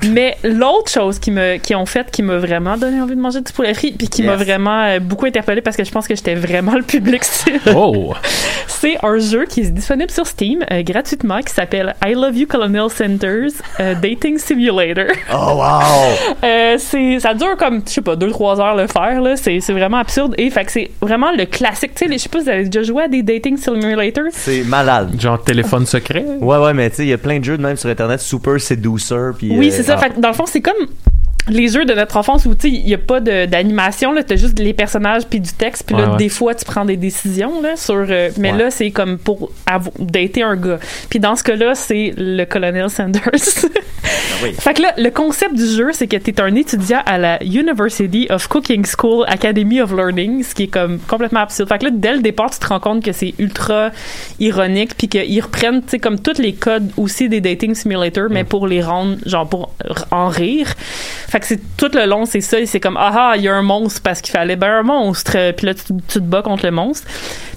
[0.09, 3.41] mais l'autre chose qui me qui ont fait qui m'a vraiment donné envie de manger
[3.41, 6.35] du poulet frit puis qui m'a vraiment beaucoup interpellé parce que je pense que j'étais
[6.35, 7.59] vraiment le public cible.
[7.75, 8.13] Oh!
[8.67, 12.47] C'est un jeu qui est disponible sur Steam euh, gratuitement qui s'appelle I Love You
[12.47, 15.05] Colonel Centers euh, Dating Simulator.
[15.33, 15.81] Oh, wow!
[16.43, 19.61] Euh, c'est ça dure comme je sais pas 2 3 heures le faire là, c'est
[19.61, 22.29] c'est vraiment absurde et fait que c'est vraiment le classique, tu sais les- je sais
[22.29, 24.25] pas si vous avez déjà joué à des dating simulators.
[24.31, 25.11] C'est malade.
[25.19, 26.25] Genre téléphone secret?
[26.41, 28.19] Ouais, ouais, mais tu sais, il y a plein de jeux de même sur Internet,
[28.19, 29.55] Super Seducer, puis...
[29.57, 29.95] Oui, euh, c'est ça.
[29.97, 30.01] ah.
[30.01, 30.87] Fait que dans le fond, c'est comme
[31.49, 34.23] les jeux de notre enfance où tu sais il y a pas de- d'animation là.
[34.23, 35.83] T'as juste les personnages puis du texte.
[35.85, 36.17] Puis là Ouais, ouais.
[36.17, 38.57] des fois tu prends des décisions là sur euh, mais Ouais.
[38.57, 39.51] là c'est comme pour
[39.99, 40.79] dater un gars.
[41.09, 43.21] Puis dans ce cas-là c'est le colonel Sanders.
[44.43, 44.51] Oui.
[44.59, 48.27] fait que là le concept du jeu c'est que t'es un étudiant à la University
[48.29, 51.69] of Cooking School Academy of Learning ce qui est comme complètement absurde.
[51.69, 53.91] Fait que là dès le départ tu te rends compte que c'est ultra
[54.39, 58.43] ironique puis qu'ils reprennent tu sais comme tous les codes aussi des dating simulators mais
[58.43, 59.71] pour les rendre genre pour
[60.11, 60.73] en rire
[61.33, 62.59] fait que c'est tout le long, c'est ça.
[62.59, 64.83] et C'est comme, ah ah, il y a un monstre parce qu'il fallait ben un
[64.83, 65.31] monstre.
[65.35, 67.07] Euh, Puis là, tu, tu te bats contre le monstre.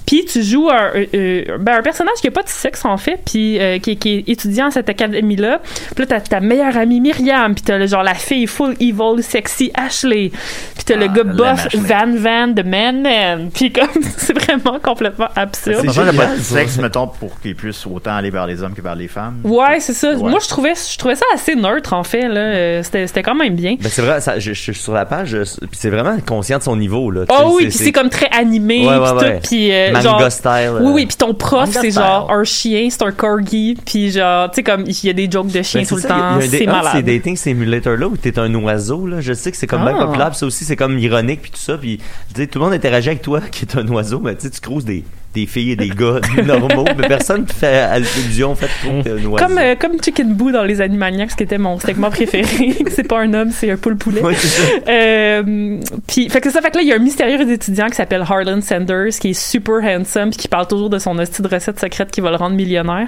[0.07, 2.95] Puis tu joues un, euh, euh, ben, un personnage qui a pas de sexe en
[2.95, 5.59] fait, puis euh, qui, qui est étudiant à cette académie-là.
[5.93, 9.21] Puis là, t'as ta meilleure amie Myriam, puis t'as le genre la fille full evil,
[9.21, 10.31] sexy Ashley.
[10.75, 11.75] Puis t'as le Ah, gars l'aime, boss.
[11.75, 13.49] Van Van de Man Man.
[13.53, 15.81] Puis comme, c'est vraiment complètement absurde.
[15.81, 18.47] C'est ça, il n'y a pas de sexe, mettons, pour qu'ils puissent autant aller vers
[18.47, 19.41] les hommes que vers les femmes.
[19.43, 20.13] Ouais, c'est ça.
[20.13, 20.29] Ouais.
[20.29, 22.29] Moi, je trouvais, je trouvais ça assez neutre en fait.
[22.29, 23.66] Là, c'était, c'était quand même bien.
[23.75, 26.63] Ben c'est vrai, ça, je, je suis sur la page, puis c'est vraiment conscient de
[26.63, 27.25] son niveau, là.
[27.29, 29.39] Oh oui, puis c'est comme très animé, Ouais, ouais, tout, ouais.
[29.43, 30.49] puis euh, genre style.
[30.51, 30.79] euh.
[30.83, 34.55] oui oui, puis ton prof c'est genre un chien, c'est un corgi, puis genre tu
[34.55, 36.39] sais comme il y a des jokes de chiens Ben, tout c'est le ça, temps,
[36.49, 37.05] c'est malade.
[37.05, 39.93] dating simulator là où t'es un oiseau là je sais que c'est comme Ah.
[39.93, 41.97] bien populaire ça aussi c'est comme ironique puis tout ça puis
[42.33, 44.49] tu sais tout le monde interagit avec toi qui est un oiseau mais tu sais
[44.49, 45.03] tu croises des
[45.33, 49.35] des filles et des gars normaux mais personne te fait allusion fait que un oiseau
[49.35, 52.75] Comme, euh, comme Chicken Boo dans les Animaniacs, qui était mon segment préféré.
[52.89, 54.21] c'est pas un homme, c'est un poule poulet.
[54.33, 54.61] Ça.
[54.87, 57.87] Euh, puis, fait que c'est ça, fait que là, il y a un mystérieux étudiant
[57.87, 61.41] qui s'appelle Harlan Sanders, qui est super handsome, puis qui parle toujours de son hostie
[61.41, 63.07] de recette secrète qui va le rendre millionnaire.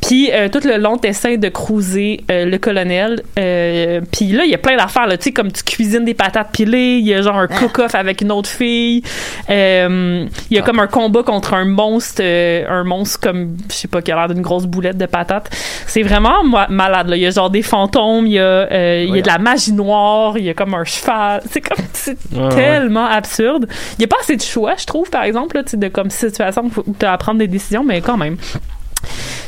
[0.00, 3.22] Puis, euh, tout le long, t'essaies de cruiser euh, le colonel.
[3.38, 5.16] Euh, puis là, il y a plein d'affaires, là.
[5.16, 8.20] Tu sais, comme tu cuisines des patates pilées, il y a genre un cook-off avec
[8.20, 9.02] une autre fille.
[9.50, 13.74] Euh, Il y a comme un combat contre un monstre, euh, un monstre comme, je
[13.74, 15.48] sais pas, qui a l'air d'une grosse boulette de patates.
[15.86, 17.16] C'est vraiment ma- malade, là.
[17.16, 19.38] Il y a genre des fantômes, il y a, euh, il y a de la
[19.38, 21.40] magie noire, il y a comme un cheval.
[21.50, 22.48] C'est comme, c'est Ouais, ouais.
[22.54, 23.66] tellement absurde.
[23.98, 26.70] Il y a pas assez de choix, je trouve, par exemple, là, de comme situation
[26.86, 28.36] où tu as à prendre des décisions, mais quand même.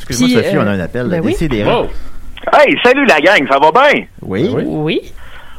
[0.09, 1.07] Excuse-moi, Sophie, euh, on a un appel.
[1.09, 1.37] ben oui.
[1.65, 1.87] Wow!
[2.53, 4.05] Hey, salut la gang, ça va bien?
[4.23, 4.49] Oui.
[4.53, 5.01] Oui.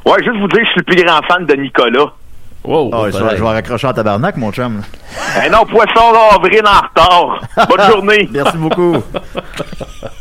[0.06, 2.12] Ouais, juste vous dire, je suis le plus grand fan de Nicolas.
[2.64, 2.91] Wow!
[2.93, 4.82] Oh, je, vais, je vais raccrocher en tabarnak, mon chum.
[5.43, 7.68] Eh non, poisson d'avril en retard.
[7.68, 8.30] Bonne journée.
[8.32, 8.95] Merci beaucoup.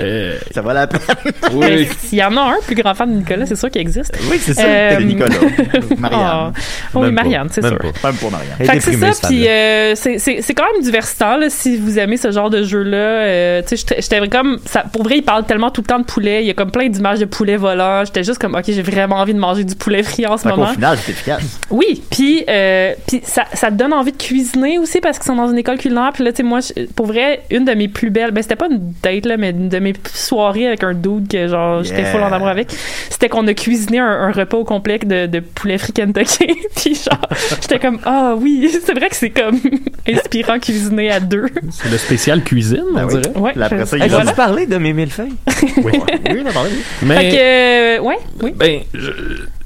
[0.00, 1.00] Euh, Ça va la peine.
[1.52, 1.86] Oui.
[1.98, 4.16] S'il y en a un plus grand fan de Nicolas, c'est sûr qu'il existe.
[4.30, 4.62] Oui, c'est ça.
[4.64, 5.34] Euh, C'est Nicolas.
[5.98, 6.20] Marianne.
[6.22, 6.52] Ah.
[6.94, 7.22] oui, Même pas.
[7.22, 7.78] Marianne, c'est sûr.
[7.78, 8.08] pas.
[8.08, 8.56] Même pour Marianne.
[8.58, 12.16] Fait c'est ça, puis euh, c'est- c'est c'est quand même divertissant là, si vous aimez
[12.16, 12.96] ce genre de jeu-là.
[12.96, 14.84] Euh, tu sais, j'étais- comme ça.
[14.92, 16.42] Pour vrai, il parle tellement tout le temps de poulet.
[16.42, 18.04] Il y a comme plein d'images de poulet volant.
[18.04, 20.66] J'étais juste comme, ok, j'ai vraiment envie de manger du poulet frit en ce moment.
[20.68, 21.42] final, c'est efficace.
[21.70, 25.36] Oui, puis euh, puis ça, ça te donne envie de cuisiner aussi parce qu'ils sont
[25.36, 26.10] dans une école culinaire.
[26.14, 26.60] Puis là, tu sais, moi,
[26.96, 29.68] pour vrai, une de mes plus belles, ben c'était pas une date là, mais une
[29.68, 32.10] de mes soirées avec un dude que genre j'étais Yeah.
[32.12, 32.70] full en amour avec,
[33.10, 36.46] c'était qu'on a cuisiné un, un repas au complet de, de poulet frit Kentucky.
[36.76, 37.28] puis genre,
[37.60, 39.58] j'étais comme ah oui, c'est vrai que c'est comme
[40.08, 41.46] inspirant cuisiner à deux.
[41.70, 43.20] C'est le spécial cuisine, on Ben oui.
[43.20, 43.36] dirait.
[43.38, 43.52] Ouais.
[43.62, 44.32] Après ça, il voilà.
[44.32, 45.34] Parler de mes millefeuilles
[45.78, 46.82] Oui, oui, on a parlé, oui.
[47.02, 48.54] Mais, Fait que euh, ouais, oui.
[48.56, 49.10] ben, je,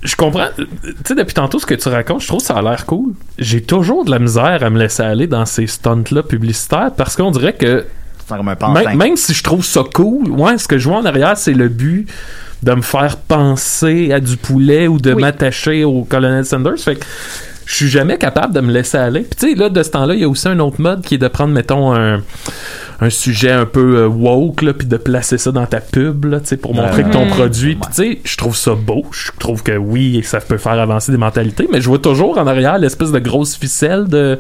[0.03, 0.47] je comprends.
[0.57, 0.65] Tu
[1.05, 3.15] sais, depuis tantôt, ce que tu racontes, je trouve que ça a l'air cool.
[3.39, 7.31] J'ai toujours de la misère à me laisser aller dans ces stunts-là publicitaires parce qu'on
[7.31, 7.85] dirait que
[8.29, 8.95] Comme un même, pantin.
[8.95, 11.69] même si je trouve ça cool, ouais, ce que je vois en arrière, c'est le
[11.69, 12.09] but
[12.63, 15.21] de me faire penser à du poulet ou de Oui.
[15.23, 16.79] m'attacher au Colonel Sanders.
[16.79, 17.05] Fait que
[17.67, 19.21] je suis jamais capable de me laisser aller.
[19.23, 21.17] Puis tu sais, là, de ce temps-là, il y a aussi un autre mode qui
[21.17, 22.23] est de prendre, mettons, un,
[23.01, 26.39] un sujet un peu euh, woke, là, puis de placer ça dans ta pub, là,
[26.41, 27.75] tu sais, pour montrer que ton produit.
[27.75, 29.05] Puis tu sais, je trouve ça beau.
[29.11, 32.47] Je trouve que oui, ça peut faire avancer des mentalités, mais je vois toujours en
[32.47, 34.39] arrière l'espèce de grosse ficelle de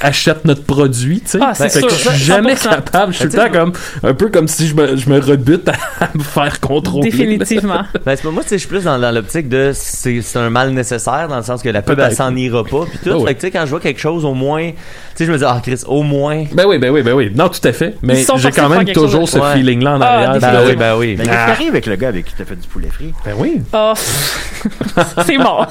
[0.00, 1.38] achètent notre produit, tu sais.
[1.40, 2.68] Ah, c'est Fait que je suis jamais 100%.
[2.70, 3.12] capable.
[3.12, 3.72] Je suis tout le temps comme,
[4.02, 5.74] un peu comme si je me, je me rebute à
[6.14, 7.10] me faire contrôler.
[7.10, 7.82] Définitivement.
[8.04, 10.38] Ben, c'est pas- moi, tu sais, je suis plus dans, dans l'optique de c'est c'est
[10.38, 13.18] un mal nécessaire, dans le sens que la pub, elle s'en ira pas, puis tout.
[13.18, 13.26] Ben.
[13.26, 14.70] Fait que, tu sais, quand je vois quelque chose, au moins,
[15.16, 16.44] sais, je me dis, ah, Chris, au moins.
[16.52, 17.30] Ben oui, ben oui, ben oui.
[17.34, 17.96] Non, tout à fait.
[18.02, 20.38] Mais j'ai quand même toujours ce feeling-là en Ah, arrière.
[20.40, 21.14] Ben de- oui, ben oui.
[21.18, 23.12] Mais qu'est-ce qui arrive avec le gars avec qui t'as fait du poulet frit?
[23.24, 23.60] Ben oui.
[23.72, 23.92] Oh,
[25.26, 25.66] c'est mort.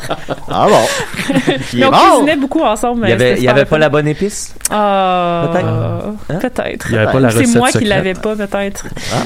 [0.49, 0.85] Ah bon?
[1.73, 3.01] Il Mais est on cuisinait beaucoup ensemble.
[3.05, 4.55] Il y mais avait, c'était il y avait pas la bonne épice?
[4.71, 5.67] Ah, Peut-être.
[5.67, 6.35] Hein?
[6.39, 6.85] peut-être.
[6.89, 8.85] Il y avait pas la C'est moi qui l'avais pas, peut-être.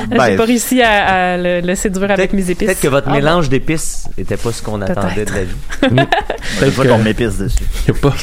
[0.09, 2.67] ben, J'ai pas réussi à, à le, le séduire avec mes épices.
[2.67, 6.07] Peut-être que votre Ah, mélange d'épices était pas ce qu'on attendait de la vie.
[6.59, 7.63] Ça qu'on m'épice dessus.
[7.87, 8.13] Il y a pas.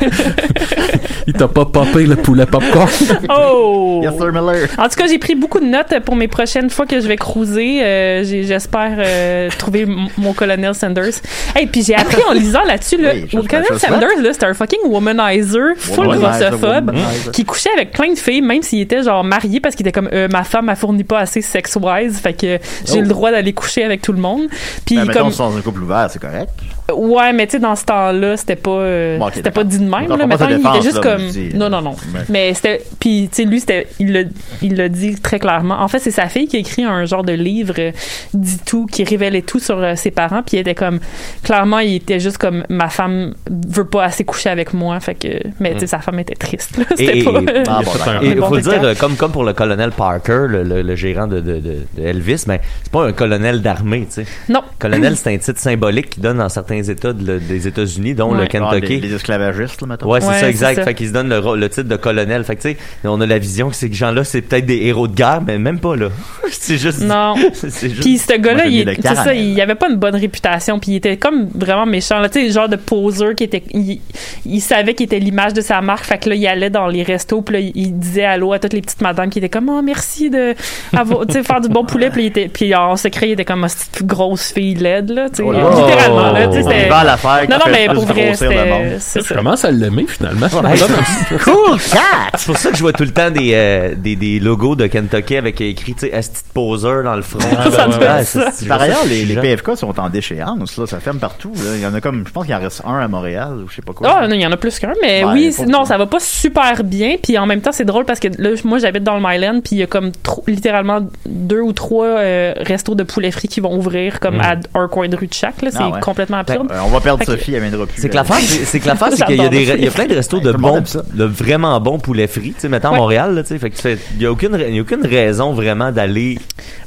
[1.26, 2.88] il t'a pas popé le poulet popcorn?
[3.28, 4.00] Oh!
[4.02, 4.68] Yes, sir, Miller.
[4.78, 7.16] En tout cas, j'ai pris beaucoup de notes pour mes prochaines fois que je vais
[7.16, 7.82] cruiser.
[7.82, 9.86] Euh, J'espère euh, trouver
[10.18, 11.14] mon colonel Sanders.
[11.58, 13.66] Et puis j'ai appris en lisant là-dessus, là, Oui, colonel.
[13.78, 17.32] Sanders, là, c'est un fucking womanizer, full Womanizer, grossophobe, womanizer.
[17.32, 20.10] qui couchait avec plein de filles, même s'il était genre marié, parce qu'il était comme
[20.12, 23.00] euh, ma femme, elle fournit pas assez sex-wise, fait que j'ai Oh.
[23.02, 24.42] le droit d'aller coucher avec tout le monde.
[24.84, 26.50] Puis Ben, mettons, comme on est un couple ouvert, c'est correct.
[26.94, 29.84] Ouais, mais tu sais, dans ce temps-là, c'était pas, euh, Bon, c'était pas dit de
[29.84, 30.08] même.
[30.08, 30.26] Là.
[30.26, 31.26] Mettons, il était juste là, comme.
[31.28, 31.50] dis.
[31.54, 31.96] Non, non, non.
[32.28, 32.82] Mais c'était.
[33.00, 34.20] Puis, tu sais, lui, c'était, il l'a
[34.62, 35.80] il l'a dit très clairement.
[35.80, 37.90] En fait, c'est sa fille qui a écrit un genre de livre, euh,
[38.34, 40.42] dit tout, qui révélait tout sur euh, ses parents.
[40.42, 41.00] Puis, il était comme.
[41.42, 43.34] Clairement, il était juste comme ma femme
[43.68, 44.98] veut pas assez coucher avec moi.
[45.00, 45.28] Fait que.
[45.60, 46.76] Mais, tu sais, sa femme était triste.
[46.76, 46.84] Là.
[46.96, 47.40] C'était Et- pas.
[47.40, 47.90] et- Ah, bon,
[48.22, 51.26] il bon faut le dire, comme, comme pour le colonel Parker, le, le- le gérant
[51.26, 54.26] de, de, de- de Elvis, mais c'est pas un colonel d'armée, tu sais.
[54.48, 54.60] Non.
[54.78, 58.40] Colonel, c'est un titre symbolique qui donne dans certains États de des États-Unis, dont le
[58.40, 58.48] Ouais.
[58.48, 59.00] Kentucky.
[59.00, 60.08] Les, les esclavagistes, là, mettons.
[60.10, 60.76] Ouais, c'est Ouais, ça, exact.
[60.76, 60.84] ça.
[60.84, 62.44] Fait qu'ils se donnent le, titre de colonel.
[62.44, 65.08] Fait que, tu sais, on a la vision que ces gens-là, c'est peut-être des héros
[65.08, 66.08] de guerre, mais même pas, là.
[66.50, 67.00] c'est juste.
[67.02, 67.34] Non.
[67.54, 68.00] c'est juste.
[68.02, 71.48] Puis ce gars-là, il, ça, il avait pas une bonne réputation, puis il était comme
[71.54, 72.18] vraiment méchant.
[72.20, 74.00] Là, tu sais, le genre de poseur qui était, il,
[74.44, 77.02] il savait qu'il était l'image de sa marque, fait que là, il allait dans les
[77.02, 79.80] restos, puis là, il, disait allô à toutes les petites madames qui étaient comme oh
[79.82, 80.54] merci de
[80.94, 83.44] avoir, tu sais, faire du bon poulet, puis il était, puis en secret, il était
[83.44, 85.70] comme une petite grosse fille laide là, tu sais, Oh là.
[85.70, 89.34] littéralement là, tu sais, c'était- à l'affaire Non, non, mais pour vrai, c'est Je ça.
[89.34, 90.46] commence à l'aimer finalement.
[90.48, 92.36] Cool cat!
[92.36, 94.86] C'est pour ça que je vois tout le temps des, euh, des, des logos de
[94.86, 97.38] Kentucky avec écrit, tu sais, Asti de poseur dans le front.
[97.70, 98.50] Ça doit Ouais, être ça.
[98.52, 100.86] c'est- Par ailleurs, les, PFK sont en déchéance, là.
[100.86, 101.70] Ça ferme partout, là.
[101.76, 103.76] Il y en a comme, je pense qu'il en reste un à Montréal, ou je
[103.76, 104.08] sais pas quoi.
[104.20, 106.06] Ah, non, il y en a plus qu'un, mais Ouais, oui, c'est- non, ça va
[106.06, 107.16] pas super bien.
[107.22, 109.76] Puis en même temps, c'est drôle parce que là, moi, j'habite dans le Myland, puis
[109.76, 110.12] il y a comme
[110.46, 114.88] littéralement deux ou trois euh, restos de poulet frit qui vont ouvrir comme à un
[114.88, 115.62] coin de rue de chaque.
[115.62, 115.70] là.
[115.70, 116.00] C'est Ah ouais.
[116.00, 116.55] complètement absurde.
[116.70, 118.00] Euh, on va perdre Fait que- Sophie, elle viendra plus.
[118.00, 119.90] C'est que l'affaire, c'est c'est que l'affaire, c'est qu'il y a des, il y a
[119.90, 120.82] plein de restos de bons,
[121.12, 122.96] de vraiment bons poulets frits, tu sais, mettons à.
[122.96, 124.78] Montréal, là, tu sais, fait que tu fais- il y a aucune, ra- il y
[124.78, 126.38] a aucune raison vraiment d'aller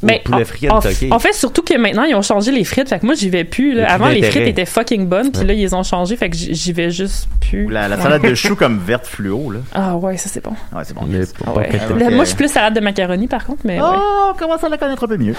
[0.01, 1.09] au Mais poulet en, frit en- Kentucky.
[1.11, 2.89] en fait, surtout que maintenant, ils ont changé les frites.
[2.89, 3.73] Fait que moi, j'y vais plus.
[3.75, 3.91] là.
[3.91, 6.15] Avant, les frites étaient fucking bonnes, puis là, ils ont changé.
[6.17, 7.65] Fait que j'y vais juste plus.
[7.65, 9.59] Ou la, salade de choux comme verte fluo, là.
[9.73, 10.51] Ah ouais, ça c'est bon.
[10.73, 11.05] Ouais, c'est bon.
[11.05, 13.79] Moi, je suis plus salade de macaroni, par contre, mais.
[13.81, 15.35] Oh, on commence à la connaître un peu mieux?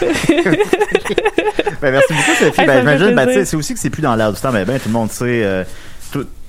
[0.00, 2.66] ben, merci beaucoup, Sophie.
[2.66, 3.14] Ben, j'imagine,
[3.54, 5.44] c'est aussi que c'est plus dans l'air du temps, mais ben, tout le monde sait,
[5.44, 5.62] euh,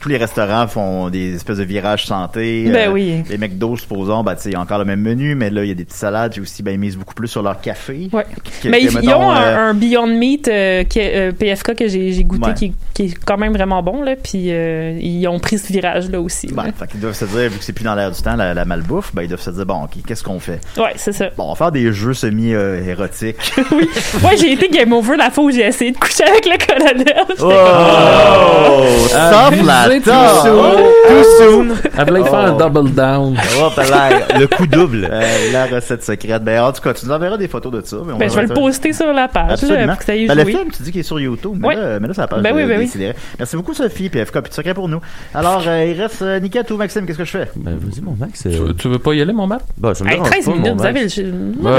[0.06, 2.66] tous les restaurants font des espèces de virages santé.
[2.72, 3.24] Ben euh, oui.
[3.28, 5.64] Les McDo, supposons, ben, tu sais, il y a encore le même menu, mais là,
[5.64, 6.32] il y a des petites salades.
[6.36, 8.08] J'ai aussi, ben, ils misent beaucoup plus sur leur café.
[8.14, 8.24] Ouais.
[8.62, 11.32] Que- Mais que, ils, ils ont un, euh, un Beyond Meat euh, qui est, euh,
[11.32, 12.54] PFK que j'ai goûté Ouais.
[12.54, 16.08] qui, qui est quand même vraiment bon là puis euh, ils ont pris ce virage
[16.12, 16.54] là aussi là.
[16.66, 18.54] Ben, fait qu'ils doivent se dire, vu que c'est plus dans l'air du temps, la,
[18.54, 20.60] la malbouffe, ben, ils doivent se dire, bon, ok, qu'est-ce qu'on fait?
[20.78, 23.54] ouais c'est ça Bon, on va faire des jeux semi-érotiques.
[24.24, 27.26] ouais j'ai été game over la fois où j'ai essayé de coucher avec le colonel
[27.40, 29.08] Oh!
[29.08, 29.95] Stop la!
[30.02, 30.12] Too
[30.44, 30.76] soon.
[31.08, 31.68] Too soon!
[31.98, 33.36] Elle voulait faire un double down.
[34.40, 35.08] Le coup double.
[35.12, 36.44] Euh, la recette secrète.
[36.44, 37.98] Ben, en tout cas, tu nous enverras des photos de ça.
[38.06, 40.28] mais on Ben, je va vais le poster sur la page pour que ça y
[40.28, 41.76] Ben, le film, tu dis qu'il est sur YouTube, mais, Ouais.
[41.76, 42.92] là, mais là, c'est la page Ben oui, ben oui.
[43.38, 45.00] Merci beaucoup, Sophie, PFK, puis secret pour nous.
[45.34, 47.50] Alors, euh, il reste euh, Niket ou Maxime, qu'est-ce que je fais?
[47.56, 48.42] Ben, vas-y, mon Max.
[48.44, 49.64] Tu, veux- tu veux pas y aller, mon Matt?
[49.78, 50.90] Ben, ça me Hey, dérange 13 pas, mon minutes vous Max.
[50.90, 51.22] avez le je-
[51.62, 51.72] moi,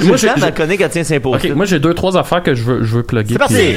[0.00, 1.50] je j'ai- ma chronique, elle tient ses Ok, posts.
[1.54, 3.34] moi j'ai deux trois affaires que je veux je veux plugger.
[3.34, 3.76] C'est parti!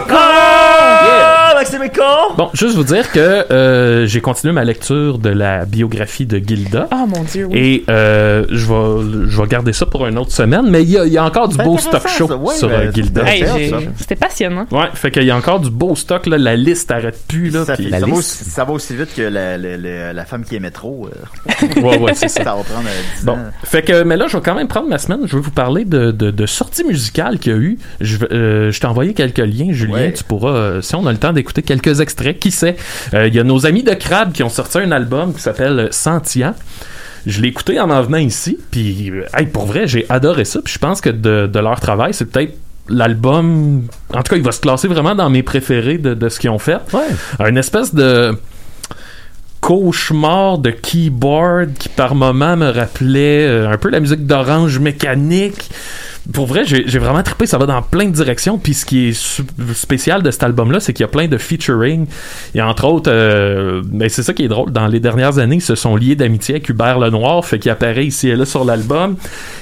[0.00, 1.80] Puis, euh, Chronique à Maxime!
[2.36, 3.20] Bon, juste vous dire que
[3.52, 6.88] euh, j'ai continué ma lecture de la biographie de Gilda.
[6.90, 7.56] Ah mon dieu oui.
[7.58, 10.98] Et euh, je vais je vais garder ça pour une autre semaine, mais il y
[10.98, 12.36] a, il y a encore du beau stock show ça.
[12.36, 13.22] Ouais, sur euh, c'est Gilda.
[13.32, 13.44] Hey,
[13.96, 17.18] c'était passionnant Ouais, fait qu'il y a encore du beau stock là, la liste arrête
[17.28, 17.64] plus là.
[17.64, 18.18] Ça, ça la va liste.
[18.18, 21.06] aussi, ça va aussi vite que la, la, la, la femme qui aimait trop.
[21.08, 22.42] euh, Ouais, ouais, c'est ça.
[22.42, 23.38] ça va prendre euh, 10 Bon, ans.
[23.64, 25.20] fait que, mais là, je vais quand même prendre ma semaine.
[25.26, 27.78] Je vais vous parler de, de, de sorties musicales qu'il y a eu.
[28.00, 29.94] Je, euh, t'ai envoyé quelques liens, Julien.
[29.94, 30.12] Ouais.
[30.12, 32.76] Tu pourras, euh, si on a le temps d'écouter quelques extraits, qui sait?
[33.14, 35.88] Euh, Il y a nos amis de Crab qui ont sorti un album qui s'appelle
[35.90, 36.54] Sentient.
[37.26, 40.60] Je l'ai écouté en en venant ici, puis euh, hey, pour vrai, j'ai adoré ça.
[40.64, 42.56] Puis je pense que de, de leur travail, c'est peut-être
[42.88, 43.82] l'album,
[44.12, 46.50] en tout cas, il va se classer vraiment dans mes préférés de, de ce qu'ils
[46.50, 46.78] ont fait.
[47.38, 48.36] Un espèce de
[49.60, 55.70] cauchemar de keyboard qui par moment me rappelait euh, un peu la musique d'Orange mécanique.
[56.32, 58.58] Pour vrai, j'ai vraiment trippé, ça va dans plein de directions.
[58.58, 59.42] Puis ce qui est
[59.74, 62.06] spécial de cet album-là, c'est qu'il y a plein de featuring.
[62.56, 65.62] A entre autres, euh, ben c'est ça qui est drôle, dans les dernières années, ils
[65.62, 69.16] se sont liés d'amitié avec Hubert Lenoir, fait qu'il apparaît ici et là sur l'album.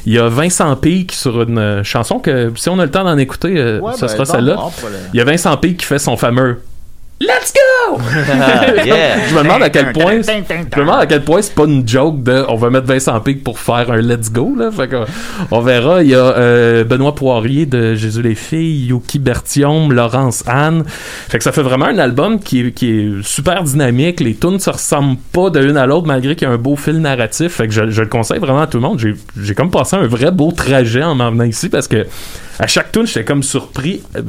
[0.04, 3.18] Il y a Vincent Pique sur une chanson que, si on a le temps d'en
[3.18, 4.58] écouter, euh, Ouais, ce ben, sera celle-là.
[5.14, 6.58] Il y a Vincent Pique qui fait son fameux
[7.22, 8.00] Let's go!
[8.84, 9.28] Yeah.
[9.28, 11.86] je me demande à quel point je me demande à quel point c'est pas une
[11.86, 14.70] joke de on va mettre Vincent Pic pour faire un let's go là.
[14.70, 15.04] Fait que,
[15.50, 16.02] on verra.
[16.02, 20.84] Il y a euh, Benoît Poirier de Jésus les filles Yuki Bertium Laurence Anne.
[20.86, 24.20] Fait que ça fait vraiment un album qui est, qui est super dynamique.
[24.20, 26.76] Les tunes se ressemblent pas de l'une à l'autre malgré qu'il y a un beau
[26.76, 27.52] fil narratif.
[27.52, 28.98] Fait que je, je le conseille vraiment à tout le monde.
[28.98, 32.06] J'ai j'ai comme passé un vrai beau trajet en m'en venant ici parce que
[32.58, 34.02] à chaque tune j'étais comme surpris.
[34.16, 34.22] Euh,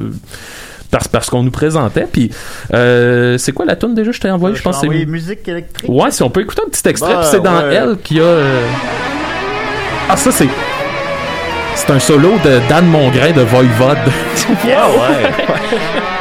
[0.91, 2.05] parce, parce qu'on nous présentait.
[2.11, 2.29] Puis,
[2.73, 4.11] euh, c'est quoi la tune déjà?
[4.11, 5.05] Je t'ai envoyé, je pense que c'est.
[5.05, 5.89] musique électrique.
[5.89, 7.73] Ouais, si on peut écouter un petit extrait, Bah, puis c'est dans ouais.
[7.73, 8.23] elle qu'il y a.
[8.23, 8.61] euh,
[10.09, 10.47] Ah, ça, c'est.
[11.75, 13.97] C'est un solo de Dan Mongrain de Voivode.
[14.65, 15.31] Ah ouais.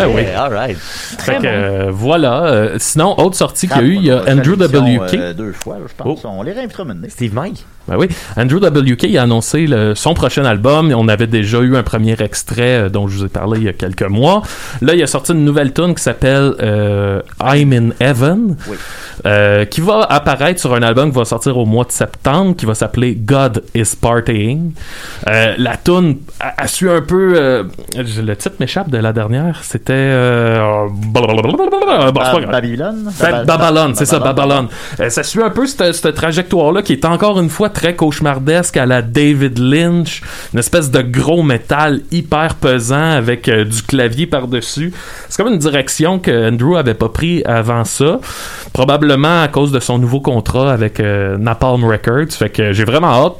[0.00, 0.22] Ben oui.
[0.22, 0.76] Yeah, alright.
[0.76, 2.44] Fait que, euh, voilà.
[2.44, 5.14] Euh, sinon, autre sortie qu'il y a eu, il y a Andrew WK.
[5.14, 6.24] Euh, deux fois, là, je pense.
[6.24, 7.08] On les réinvitera maintenant.
[7.08, 7.64] Steve Mike.
[7.88, 8.08] Ben oui.
[8.36, 10.92] Andrew WK a annoncé le- son prochain album.
[10.96, 13.68] On avait déjà eu un premier extrait euh, dont je vous ai parlé il y
[13.68, 14.42] a quelques mois.
[14.80, 18.56] Là, il a sorti une nouvelle tune qui s'appelle euh, I'm in Heaven,
[19.26, 22.64] euh, qui va apparaître sur un album qui va sortir au mois de septembre, qui
[22.66, 24.72] va s'appeler God is Partying.
[25.26, 27.66] La tune a, a su un peu...
[27.96, 29.60] le titre m'échappe de la dernière.
[29.62, 29.92] C'était...
[32.52, 33.10] Babylone.
[33.20, 34.68] Ba- Babylone, c'est ça, Babylone.
[35.08, 38.86] Ça suit un peu cette, cette trajectoire-là qui est encore une fois très cauchemardesque à
[38.86, 44.92] la David Lynch, une espèce de gros métal hyper pesant avec euh, du clavier par-dessus.
[45.28, 48.20] C'est comme une direction que Andrew avait pas pris avant ça,
[48.72, 52.32] probablement à cause de son nouveau contrat avec euh, Napalm Records.
[52.32, 53.36] Fait que j'ai vraiment hâte.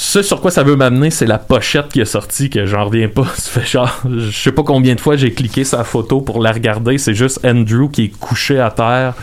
[0.00, 3.08] Ce sur quoi ça veut m'amener, c'est la pochette qui est sortie, que j'en reviens
[3.08, 3.26] pas.
[3.34, 6.52] Ça fait genre, je sais pas combien de fois j'ai cliqué sa photo pour la
[6.52, 6.98] regarder.
[6.98, 9.14] C'est juste Andrew qui est couché à terre,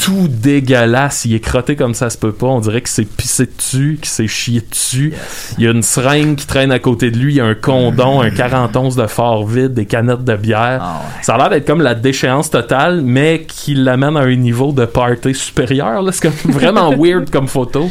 [0.00, 1.26] tout dégueulasse.
[1.26, 2.48] Il est crotté comme ça se peut pas.
[2.48, 5.14] On dirait qu'il s'est pissé dessus, qu'il s'est chié dessus.
[5.58, 7.34] Il y a une seringue qui traîne à côté de lui.
[7.34, 10.82] Il y a un condom, un 40 onces de fort vide, des canettes de bière.
[11.22, 14.86] Ça a l'air d'être comme la déchéance totale, mais qui l'amène à un niveau de
[14.86, 16.02] party supérieur.
[16.12, 17.88] C'est vraiment weird comme photo.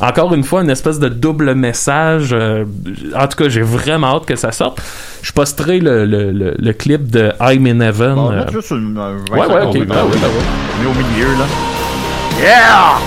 [0.00, 2.30] Encore une fois, une espèce de double message.
[2.32, 2.64] euh,
[3.14, 4.80] en tout cas, j'ai vraiment hâte que ça sorte.
[5.22, 8.12] Je posterai le, le, le, le clip de I'm in Heaven.
[8.18, 8.96] On va euh, juste une.
[8.98, 9.86] un Ouais, 25 ouais, ok.
[9.86, 10.18] Ben oui,
[10.82, 11.46] est au milieu, là.
[12.40, 12.98] Yeah!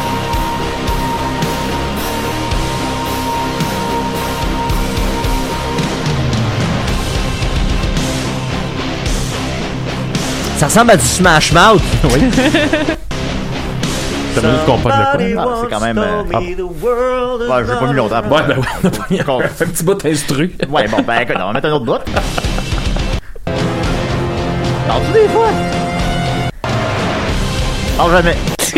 [10.57, 11.81] Ça ressemble à du Smash Mouth.
[12.13, 12.21] Oui.
[14.33, 15.97] T'as minute qu'on pogne le Ah, c'est quand même.
[15.97, 16.39] euh, ah.
[16.39, 18.21] Ouais, j'ai pas mis longtemps.
[18.21, 18.57] Ouais, ben
[19.09, 20.51] oui, on a un petit bout d'instru.
[20.69, 21.99] Ouais, bon, ben écoute, on va mettre un autre bout.
[24.87, 25.49] Parles-tu des fois?
[27.97, 28.37] Parle jamais.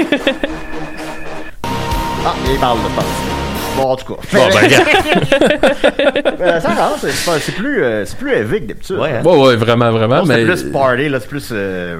[2.25, 3.42] ah, il parle, je pense.
[3.75, 4.21] Bon, en tout cas.
[4.33, 4.87] Bon, ben, regarde.
[6.43, 8.97] Euh, ça rentre, c'est pas- c'est plus, euh, c'est plus d'habitude.
[8.97, 9.21] Ouais, hein?
[9.23, 10.23] Ouais, ouais, vraiment, vraiment.
[10.25, 11.49] Mais C'est plus party, là, c'est plus.
[11.51, 11.97] Euh,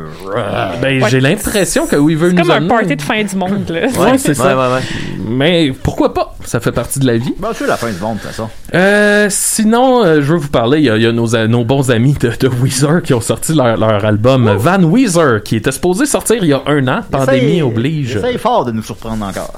[0.82, 1.10] ben, Ouais.
[1.10, 3.66] j'ai l'impression que oui, il veut nous comme un amener- party de fin du monde,
[3.70, 3.88] là.
[3.88, 4.48] Ouais, c'est ça.
[4.48, 4.82] Ouais, ouais, ouais.
[5.26, 6.36] Mais pourquoi pas?
[6.46, 7.34] Ça fait partie de la vie.
[7.40, 8.50] Bah, c'est la fin du monde, de toute façon.
[8.74, 11.48] Euh, sinon, euh, je veux vous parler, il y a, il y a nos, a-
[11.48, 15.56] nos bons amis de, de Weezer qui ont sorti leur, leur album Van Weezer, qui
[15.56, 18.16] était supposé sortir il y a un an, pandémie oblige.
[18.18, 19.54] Essaye fort de nous surprendre encore.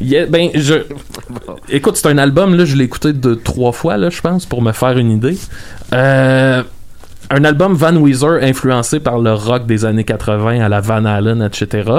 [0.00, 0.74] Ben, je...
[1.68, 4.60] Écoute, c'est un album, là, je l'ai écouté de trois fois, là, je pense, pour
[4.62, 5.38] me faire une idée.
[5.92, 6.62] Euh,
[7.30, 11.42] un album Van Weezer influencé par le rock des années 80 à la Van Halen,
[11.42, 11.90] etc.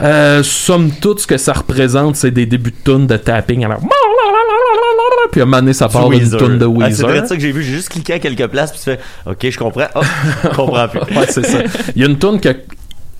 [0.00, 3.64] Euh, somme toute, ce que ça représente, c'est des débuts de tunes de tapping.
[3.64, 3.80] Alors,
[5.30, 6.38] puis à un moment donné, ça part Du une Weezer.
[6.40, 7.08] tune de Ah, c'est Weezer.
[7.08, 7.62] vrai ça que j'ai vu.
[7.62, 9.86] J'ai juste cliqué à quelques places puis tu fais OK, je comprends.
[9.94, 10.00] Oh,
[10.44, 11.00] je comprends plus.
[11.16, 11.58] ouais, c'est ça.
[11.96, 12.50] Il y a une tune que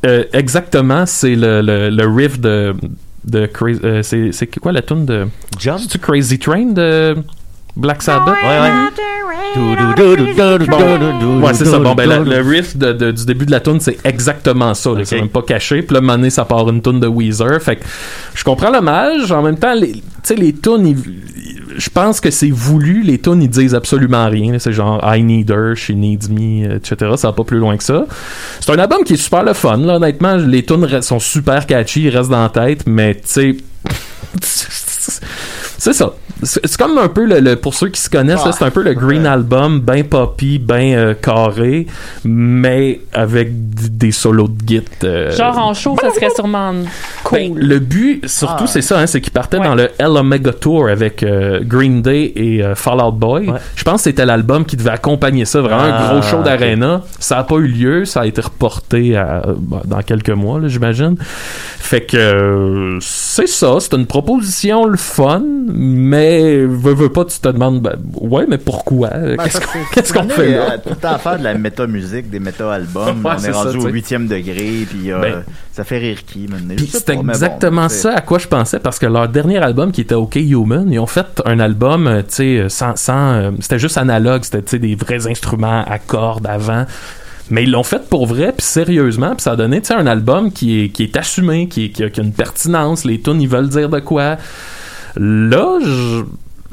[0.06, 2.74] euh, exactement, c'est le, le, le riff de
[3.24, 3.80] de Crazy.
[3.84, 5.26] euh, c'est c'est quoi la tune de?
[5.58, 5.80] Jump?
[5.88, 7.16] C'est Crazy Train de
[7.76, 8.28] Black Sabbath.
[8.42, 8.70] Ouais, ouais.
[11.42, 11.78] Ouais, c'est ça.
[11.78, 14.90] Bon, ben, le, le riff de- de- du début de la tune, c'est exactement ça.
[15.04, 15.82] C'est même pas caché.
[15.82, 17.60] Puis là, à un moment donné, ça part une tune de Weezer.
[17.60, 17.84] Fait que
[18.34, 19.30] je comprends l'hommage.
[19.32, 20.96] En même temps, les- tu sais, les tunes,
[21.76, 23.02] je pense que c'est voulu.
[23.02, 24.58] Les tunes, ils disent absolument rien.
[24.58, 27.12] C'est genre I need her, she needs me, etc.
[27.16, 28.06] Ça va pas plus loin que ça.
[28.60, 29.76] C'est un album qui est super le fun.
[29.78, 33.56] Là, honnêtement, les tunes sont super catchy, ils restent dans la tête, mais tu sais.
[35.84, 36.14] C'est ça.
[36.42, 38.82] C'est comme un peu le, le- pour ceux qui se connaissent, là, c'est un peu
[38.82, 41.86] le Green Album, ben poppy, ben euh, carré,
[42.24, 44.82] mais avec des solos de git.
[45.04, 46.72] euh, Genre en show, ça serait sûrement
[47.22, 47.38] cool.
[47.38, 48.66] ben, le but, surtout, Ah.
[48.66, 52.32] c'est ça, hein, c'est qu'il partait dans le L Omega Tour avec euh, Green Day
[52.34, 53.52] et euh, Fall Out Boy.
[53.76, 56.44] Je pense que c'était l'album qui devait accompagner ça, vraiment Ah, un gros show ok.
[56.44, 57.02] d'arena.
[57.18, 61.16] Ça n'a pas eu lieu, ça a été reporté à- bah, dans quelques mois, j'imagine.
[61.78, 65.42] Fait que euh, c'est ça, c'est une proposition le fun,
[65.76, 69.08] mais veux, veux pas, tu te demandes, ben, ouais, mais pourquoi?
[69.10, 69.36] Ben,
[69.92, 70.78] Qu'est-ce qu'on fait euh, là?
[70.78, 73.24] tout le temps faire de la méta-musique, des méta-albums.
[73.24, 76.48] Ouais, on est rendu au huitième degré, puis euh, Ben, ça fait rire qui,
[76.88, 80.14] c'est bon, exactement ça à quoi je pensais parce que leur dernier album qui était
[80.14, 83.80] OK Human, ils ont fait un album, euh, tu sais, euh, sans, sans euh, c'était
[83.80, 86.86] juste analogue, c'était des vrais instruments à cordes avant.
[87.50, 90.06] Mais ils l'ont fait pour vrai, puis sérieusement, puis ça a donné tu sais un
[90.06, 93.20] album qui est, qui est assumé, qui, est- qui a, qui a une pertinence, les
[93.20, 94.38] tunes ils veulent dire de quoi.
[95.16, 96.24] Là, je-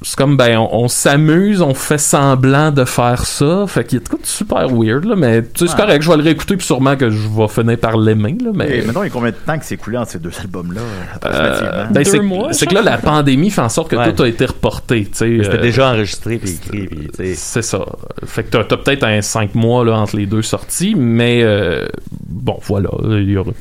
[0.04, 4.10] c'est comme ben on, on s'amuse, on fait semblant de faire ça, fait qu'il est
[4.10, 5.86] tout super weird là, mais tu sais c'est Ouais.
[5.86, 8.80] correct, je vais le réécouter puis sûrement que je vais finir par l'aimer là, mais
[8.80, 10.82] Et maintenant, il y a combien de temps que c'est écoulé entre ces deux albums-là?
[10.82, 11.92] euh, approximativement?
[11.92, 12.04] ben,
[12.52, 14.12] c'est- c'est que là, la pandémie fait en sorte que Ouais.
[14.14, 15.04] tout a été reporté.
[15.06, 16.90] tu sais, C'était euh, déjà enregistré puis écrit.
[17.36, 17.86] C'est ça.
[18.26, 21.86] Fait que t'as, t'as peut-être un 5 mois là, entre les deux sorties, mais euh,
[22.28, 22.90] bon, voilà.
[23.04, 23.52] Il y aura.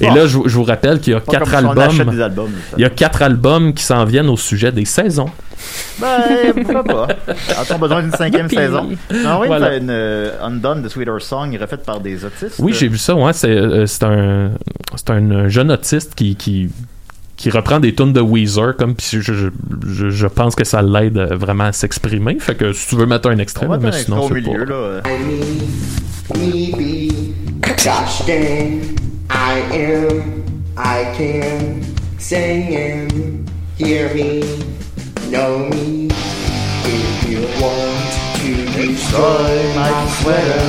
[0.00, 0.14] Et Bon.
[0.14, 1.78] là, je, vous- je vous rappelle qu'il y a Pas quatre albums.
[2.20, 5.30] albums, il y a quatre albums qui s'en viennent au sujet des saisons.
[6.00, 7.08] Ben, pourquoi pas?
[7.58, 8.56] A-t-on besoin d'une cinquième Youpi.
[8.56, 8.88] saison?
[9.12, 9.76] Non, oui, Voilà.
[9.76, 12.56] une euh, Undone de Sweeter Song refaite par des autistes.
[12.60, 13.14] Oui, j'ai vu ça.
[13.14, 14.50] Ouais, c'est, euh, c'est un,
[14.94, 16.70] c'est un jeune autiste qui, qui,
[17.36, 19.48] qui reprend des tunes de Weezer, comme puis je, je,
[19.86, 22.38] je, je pense que ça l'aide euh, vraiment à s'exprimer.
[22.38, 24.70] Fait que si tu veux mettre un extrait, mais sinon au c'est milieu, pas.
[24.70, 24.74] là.
[24.76, 25.00] euh.
[26.36, 28.82] Maybe, gosh dang,
[29.30, 30.44] I am,
[30.76, 31.80] I can,
[32.18, 33.46] singing,
[33.78, 34.42] hear me,
[35.30, 36.08] know me,
[36.84, 40.62] if you want to destroy my sweater.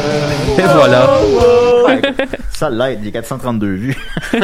[0.58, 1.02] Et voilà.
[2.52, 3.96] Ça l'aide, il y a 432 vues.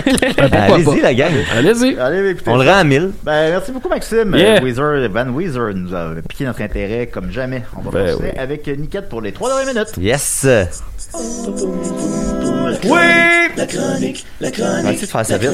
[0.51, 1.31] Allez-y, la gang.
[1.57, 1.97] Allez-y.
[1.99, 2.49] Allez, écoutez.
[2.51, 3.11] On le rend à 1000.
[3.23, 4.35] Ben, merci beaucoup, Maxime.
[4.35, 4.57] Yeah.
[4.57, 7.63] Euh, Weezer, Van Weezer nous a piqué notre intérêt comme jamais.
[7.77, 8.29] On va Ben passer oui.
[8.37, 9.97] avec Niket pour les trois dernières minutes.
[9.97, 10.47] Yes!
[12.83, 12.99] Oui!
[13.57, 15.01] La chronique, la chronique.
[15.01, 15.49] De faire ça vite.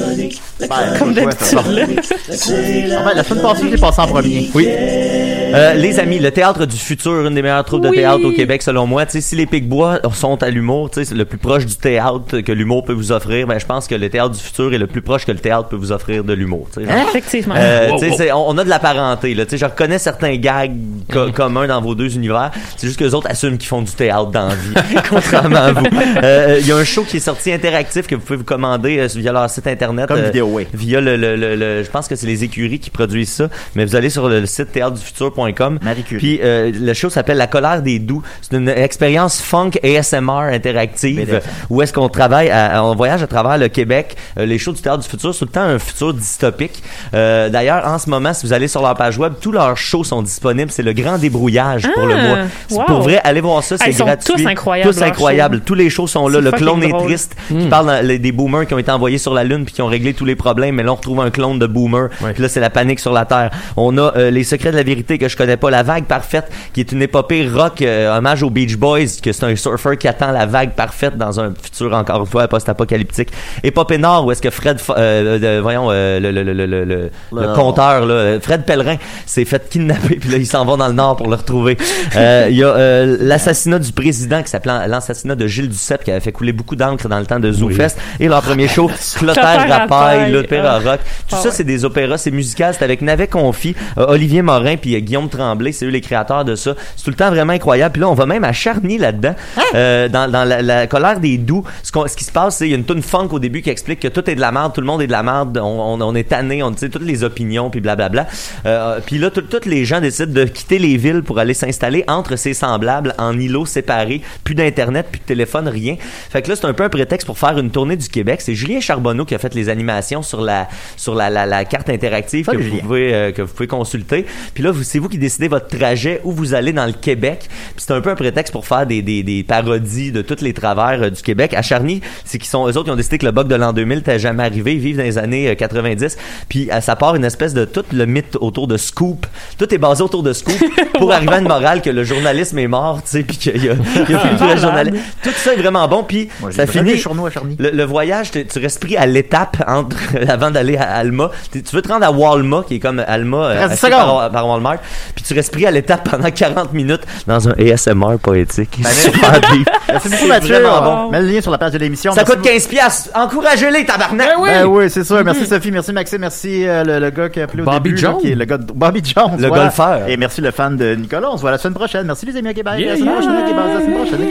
[0.97, 1.59] Comme d'habitude.
[1.59, 4.49] Ah ben, la semaine passée, j'ai passé en premier.
[4.53, 4.67] Oui.
[4.69, 8.61] Euh, les amis, le théâtre du futur, une des meilleures troupes de théâtre au Québec,
[8.61, 9.05] selon moi.
[9.05, 11.75] Tu sais, si les Picbois sont à l'humour, tu sais, c'est le plus proche du
[11.75, 14.77] théâtre que l'humour peut vous offrir, ben, je pense que le théâtre du futur est
[14.77, 16.67] le plus proche que le théâtre peut vous offrir de l'humour.
[16.77, 17.55] Effectivement.
[17.57, 18.17] Euh, Wow, wow.
[18.33, 19.33] on, on a de la parenté.
[19.33, 19.43] Là.
[19.51, 20.71] Je reconnais certains gags
[21.11, 21.31] co- Mm.
[21.33, 22.51] communs dans vos deux univers.
[22.77, 24.73] C'est juste que les autres assument qu'ils font du théâtre dans la vie,
[25.09, 25.85] contrairement à vous.
[26.23, 28.99] Euh, Il y a un show qui est sorti interactif que vous pouvez vous commander
[28.99, 30.07] euh, via leur site internet.
[30.07, 30.67] Comme euh, Vidéoway.
[30.73, 33.49] Via le, le, le, le- je pense que c'est les écuries qui produisent ça.
[33.75, 35.79] Mais vous allez sur le site théâtredufutur.com.
[35.81, 36.19] Marie Curie.
[36.19, 38.21] Puis euh, le show s'appelle La colère des doux.
[38.41, 43.57] C'est une expérience funk ASMR interactive où est-ce qu'on travaille, à, on voyage à travers
[43.57, 44.15] le Québec.
[44.39, 46.81] Euh, les shows du théâtre du futur, c'est tout le temps un futur dystopique.
[47.13, 50.03] Euh, D'ailleurs, en ce moment, si vous allez sur leur page web, tous leurs shows
[50.03, 50.71] sont disponibles.
[50.71, 52.37] C'est le grand débrouillage pour le Ah, mois.
[52.67, 52.83] C'est wow.
[52.85, 54.33] Pour vrai, allez voir ça, c'est ils sont gratuit.
[54.35, 55.59] tous incroyables, Tous incroyables.
[55.61, 56.39] Tous les shows sont là.
[56.39, 57.01] Le clone est drôle.
[57.07, 57.59] triste, Hmm.
[57.59, 59.81] qui parle dans les- des boomers qui ont été envoyés sur la Lune puis qui
[59.81, 62.09] ont réglé tous les problèmes, mais là on retrouve un clone de boomer.
[62.33, 63.49] Puis là c'est la panique sur la Terre.
[63.75, 66.51] On a euh, les secrets de la vérité que je connais pas, la vague parfaite,
[66.73, 70.07] qui est une épopée rock euh, hommage aux Beach Boys, que c'est un surfer qui
[70.07, 73.29] attend la vague parfaite dans un futur encore une fois post-apocalyptique.
[73.63, 78.13] Épopée Nord où est-ce que Fred, euh, voyons euh, le le le le compteur là,
[78.13, 81.27] euh, Fred Pellerin s'est fait kidnapper puis là il s'en va dans le Nord pour
[81.27, 81.77] le retrouver.
[82.15, 86.11] Euh, Il y a euh, l'assassinat du président qui s'appelait l'assassinat de Gilles Duceppe qui
[86.11, 89.67] avait fait couler beaucoup d'encre dans le temps de ZooFest et leur premier show Clotaire
[89.67, 90.91] Rapaille, l'opéra ah.
[90.91, 90.99] rock.
[91.27, 91.55] Tout Ah ça ouais.
[91.55, 95.29] c'est des opéras, c'est musical, c'est avec Navet Confi, euh, Olivier Morin puis euh, Guillaume
[95.29, 96.75] Tremblay, c'est eux les créateurs de ça.
[96.95, 97.93] C'est tout le temps vraiment incroyable.
[97.93, 99.61] Puis là on va même à Charny là-dedans Hein?
[99.75, 101.63] euh, dans, dans la, la colère des doux.
[101.83, 103.61] Ce, qu'on- ce qui se passe c'est il y a une tune funk au début
[103.61, 105.57] qui explique que tout est de la merde, tout le monde est de la merde,
[105.57, 108.27] on, on, on est tanné, on sait toutes les opinions puis blablabla.
[108.65, 112.03] Euh, puis là tout- tous les gens décident de quitter les villes pour aller s'installer
[112.07, 115.95] entre ses semblables en îlots séparés, plus d'internet, plus de téléphone, rien.
[116.29, 118.41] Fait que là c'est un peu un prétexte pour faire une tournée du Québec.
[118.41, 120.67] C'est Julien Charbonneau qui a fait les animations sur la
[120.97, 124.25] sur la, la, la carte interactive que vous pouvez euh, que vous pouvez consulter.
[124.53, 127.47] Puis là c'est vous qui décidez votre trajet où vous allez dans le Québec.
[127.75, 130.53] Puis c'est un peu un prétexte pour faire des, des, des parodies de tous les
[130.53, 131.53] travers euh, du Québec.
[131.53, 133.71] À Charny, c'est qu'ils sont eux autres qui ont décidé que le bug de l'an
[133.71, 134.73] 2000 n'était jamais arrivé.
[134.73, 136.17] Ils vivent dans les années euh, 90.
[136.49, 139.25] Puis euh, ça part une espèce de tout le mythe autour de Scoop.
[139.57, 140.57] Tout est basé autour de Scoop
[140.95, 143.69] pour arriver à une morale que le journalisme est mort, tu sais, puis qu'il y
[143.69, 144.97] a, il y a plus de journalisme.
[145.23, 146.03] Tout ça est vraiment bon.
[146.03, 146.91] Puis Moi, ça finit.
[146.93, 147.39] à.
[147.59, 149.95] Le, le voyage, tu restes pris à l'étape entre
[150.27, 151.31] avant d'aller à Alma.
[151.51, 154.77] Tu veux te rendre à Walma, qui est comme Alma euh, par, par Walmart.
[155.15, 158.79] Puis tu restes pris à l'étape pendant 40 minutes dans un ASMR poétique.
[158.81, 159.69] Ben, Super deep.
[159.87, 160.55] Merci beaucoup, C'est Mathieu.
[160.59, 161.11] vraiment bon.
[161.11, 162.11] Mets le lien sur la page de l'émission.
[162.13, 163.09] Ça Merci coûte 15 piastres.
[163.15, 164.29] Encouragez-les, tabarnak!
[164.43, 165.23] Ben oui, c'est sûr.
[165.23, 168.01] Merci Sophie, merci Maxime, merci euh, le, le gars qui a appelé au Bobby début.
[168.01, 168.21] là, Jones.
[168.21, 169.37] qui est le gars de Bobby Jones.
[169.39, 169.63] Le voilà.
[169.65, 170.07] golfeur.
[170.07, 171.29] Et merci le fan de Nicolas.
[171.31, 172.05] On se voit la semaine prochaine.
[172.07, 172.49] Merci les amis.
[172.49, 172.79] Ok, bye.
[172.81, 173.21] Yeah, la semaine yeah.
[173.21, 173.43] prochaine.
[173.43, 173.73] ok, bye.
[173.73, 174.21] La semaine prochaine.